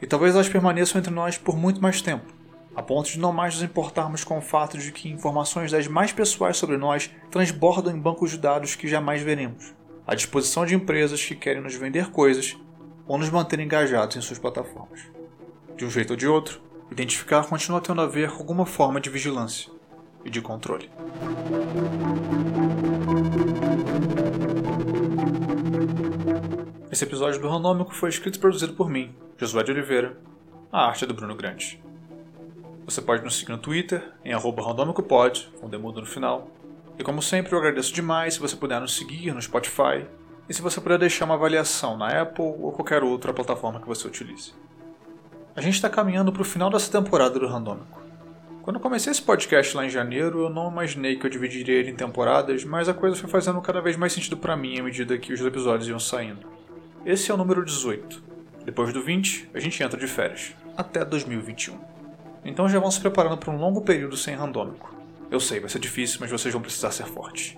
E 0.01 0.06
talvez 0.06 0.36
elas 0.36 0.49
permaneçam 0.49 0.99
entre 0.99 1.13
nós 1.13 1.38
por 1.38 1.56
muito 1.56 1.82
mais 1.82 2.01
tempo 2.01 2.34
a 2.76 2.84
ponto 2.84 3.10
de 3.10 3.20
não 3.20 3.32
mais 3.32 3.56
nos 3.56 3.64
importarmos 3.64 4.24
com 4.24 4.38
o 4.38 4.42
fato 4.42 4.78
de 4.78 4.92
que 4.92 5.10
informações 5.10 5.72
das 5.72 5.88
mais 5.88 6.12
pessoais 6.12 6.58
sobre 6.58 6.78
nós 6.78 7.10
transbordam 7.32 7.96
em 7.96 8.00
bancos 8.00 8.32
de 8.32 8.38
dados 8.38 8.76
que 8.76 8.88
jamais 8.88 9.22
veremos, 9.22 9.74
à 10.06 10.14
disposição 10.14 10.66
de 10.66 10.76
empresas 10.76 11.24
que 11.24 11.36
querem 11.36 11.62
nos 11.62 11.76
vender 11.76 12.12
coisas 12.12 12.58
ou 13.08 13.18
nos 13.18 13.30
manter 13.30 13.60
engajados 13.60 14.18
em 14.18 14.22
suas 14.22 14.40
plataformas. 14.40 15.02
De 15.78 15.86
um 15.86 15.90
jeito 15.90 16.12
ou 16.12 16.18
de 16.18 16.28
outro, 16.28 16.62
identificar 16.92 17.48
continua 17.48 17.80
tendo 17.80 18.02
a 18.02 18.08
ver 18.08 18.32
com 18.32 18.40
alguma 18.40 18.66
forma 18.66 19.00
de 19.00 19.10
vigilância 19.10 19.72
e 20.26 20.30
de 20.30 20.42
controle. 20.42 20.90
Esse 26.92 27.04
episódio 27.04 27.42
do 27.42 27.50
Randômico 27.50 27.94
foi 27.94 28.10
escrito 28.10 28.38
e 28.38 28.40
produzido 28.40 28.74
por 28.74 28.90
mim, 28.90 29.14
Josué 29.38 29.64
de 29.64 29.72
Oliveira. 29.72 30.18
A 30.72 30.88
arte 30.88 31.04
é 31.04 31.08
do 31.08 31.14
Bruno 31.14 31.36
Grande. 31.36 31.85
Você 32.86 33.02
pode 33.02 33.24
nos 33.24 33.36
seguir 33.39 33.52
no 33.52 33.58
Twitter, 33.58 34.12
em 34.24 34.32
randômicopod, 34.32 35.52
com 35.60 35.67
demudo 35.67 36.02
no 36.02 36.06
final. 36.06 36.52
E 37.00 37.04
como 37.04 37.19
sempre, 37.19 37.52
eu 37.52 37.58
agradeço 37.58 37.91
demais 37.91 38.36
se 38.36 38.39
você 38.39 38.56
puder 38.56 38.80
nos 38.80 38.95
seguir 38.95 39.34
no 39.34 39.41
Spotify 39.41 40.06
e 40.48 40.54
se 40.54 40.62
você 40.62 40.80
puder 40.80 41.00
deixar 41.00 41.26
uma 41.26 41.34
avaliação 41.34 41.98
na 41.98 42.21
Apple 42.21 42.45
ou 42.45 42.71
qualquer 42.71 43.02
outra 43.02 43.34
plataforma 43.34 43.82
que 43.82 43.88
você 43.88 44.08
utilize. 44.08 44.54
A 45.56 45.62
gente 45.62 45.74
está 45.74 45.89
caminhando 45.89 46.32
para 46.32 46.43
o 46.43 46.45
final 46.45 46.69
dessa 46.69 46.91
temporada 46.91 47.39
do 47.39 47.48
Randômico. 47.48 48.00
Quando 48.62 48.76
eu 48.76 48.82
comecei 48.82 49.12
esse 49.12 49.21
podcast 49.21 49.76
lá 49.76 49.84
em 49.84 49.89
janeiro, 49.89 50.43
eu 50.43 50.50
não 50.50 50.69
imaginei 50.69 51.15
que 51.15 51.26
eu 51.26 51.30
dividiria 51.30 51.80
ele 51.80 51.89
em 51.89 51.95
temporadas, 51.95 52.63
mas 52.63 52.88
a 52.88 52.93
coisa 52.93 53.15
foi 53.15 53.30
fazendo 53.30 53.60
cada 53.62 53.82
vez 53.82 53.98
mais 53.98 54.13
sentido 54.13 54.38
para 54.38 54.56
mim 54.56 54.80
à 54.80 54.84
medida 54.84 55.17
que 55.17 55.34
os 55.34 55.41
episódios 55.41 55.89
iam 55.89 56.00
saindo. 56.00 56.45
Esse 57.04 57.32
é 57.32 57.34
o 57.34 57.38
número 57.38 57.65
18. 57.65 58.24
Depois 58.63 58.93
do 58.93 59.02
20, 59.02 59.50
a 59.56 59.60
gente 59.60 59.82
entra 59.82 60.00
de 60.00 60.08
férias, 60.08 60.54
até 60.78 61.04
2021. 61.04 61.95
Então 62.46 62.70
já 62.70 62.80
vão 62.80 62.92
se 62.92 63.00
preparando 63.00 63.38
para 63.38 63.52
um 63.52 63.58
longo 63.58 63.82
período 63.82 64.16
sem 64.16 64.36
randômico. 64.36 64.94
Eu 65.32 65.40
sei, 65.40 65.60
vai 65.60 65.70
ser 65.70 65.80
difícil, 65.80 66.20
mas 66.22 66.30
vocês 66.30 66.54
vão 66.54 66.62
precisar 66.62 66.92
ser 66.92 67.08
fortes. 67.08 67.58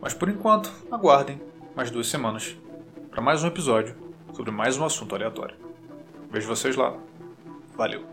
Mas 0.00 0.12
por 0.12 0.28
enquanto, 0.28 0.70
aguardem 0.92 1.40
mais 1.74 1.90
duas 1.90 2.06
semanas 2.06 2.54
para 3.10 3.22
mais 3.22 3.42
um 3.42 3.46
episódio 3.48 3.96
sobre 4.34 4.50
mais 4.50 4.76
um 4.76 4.84
assunto 4.84 5.14
aleatório. 5.14 5.56
Vejo 6.30 6.46
vocês 6.46 6.76
lá. 6.76 6.94
Valeu! 7.74 8.04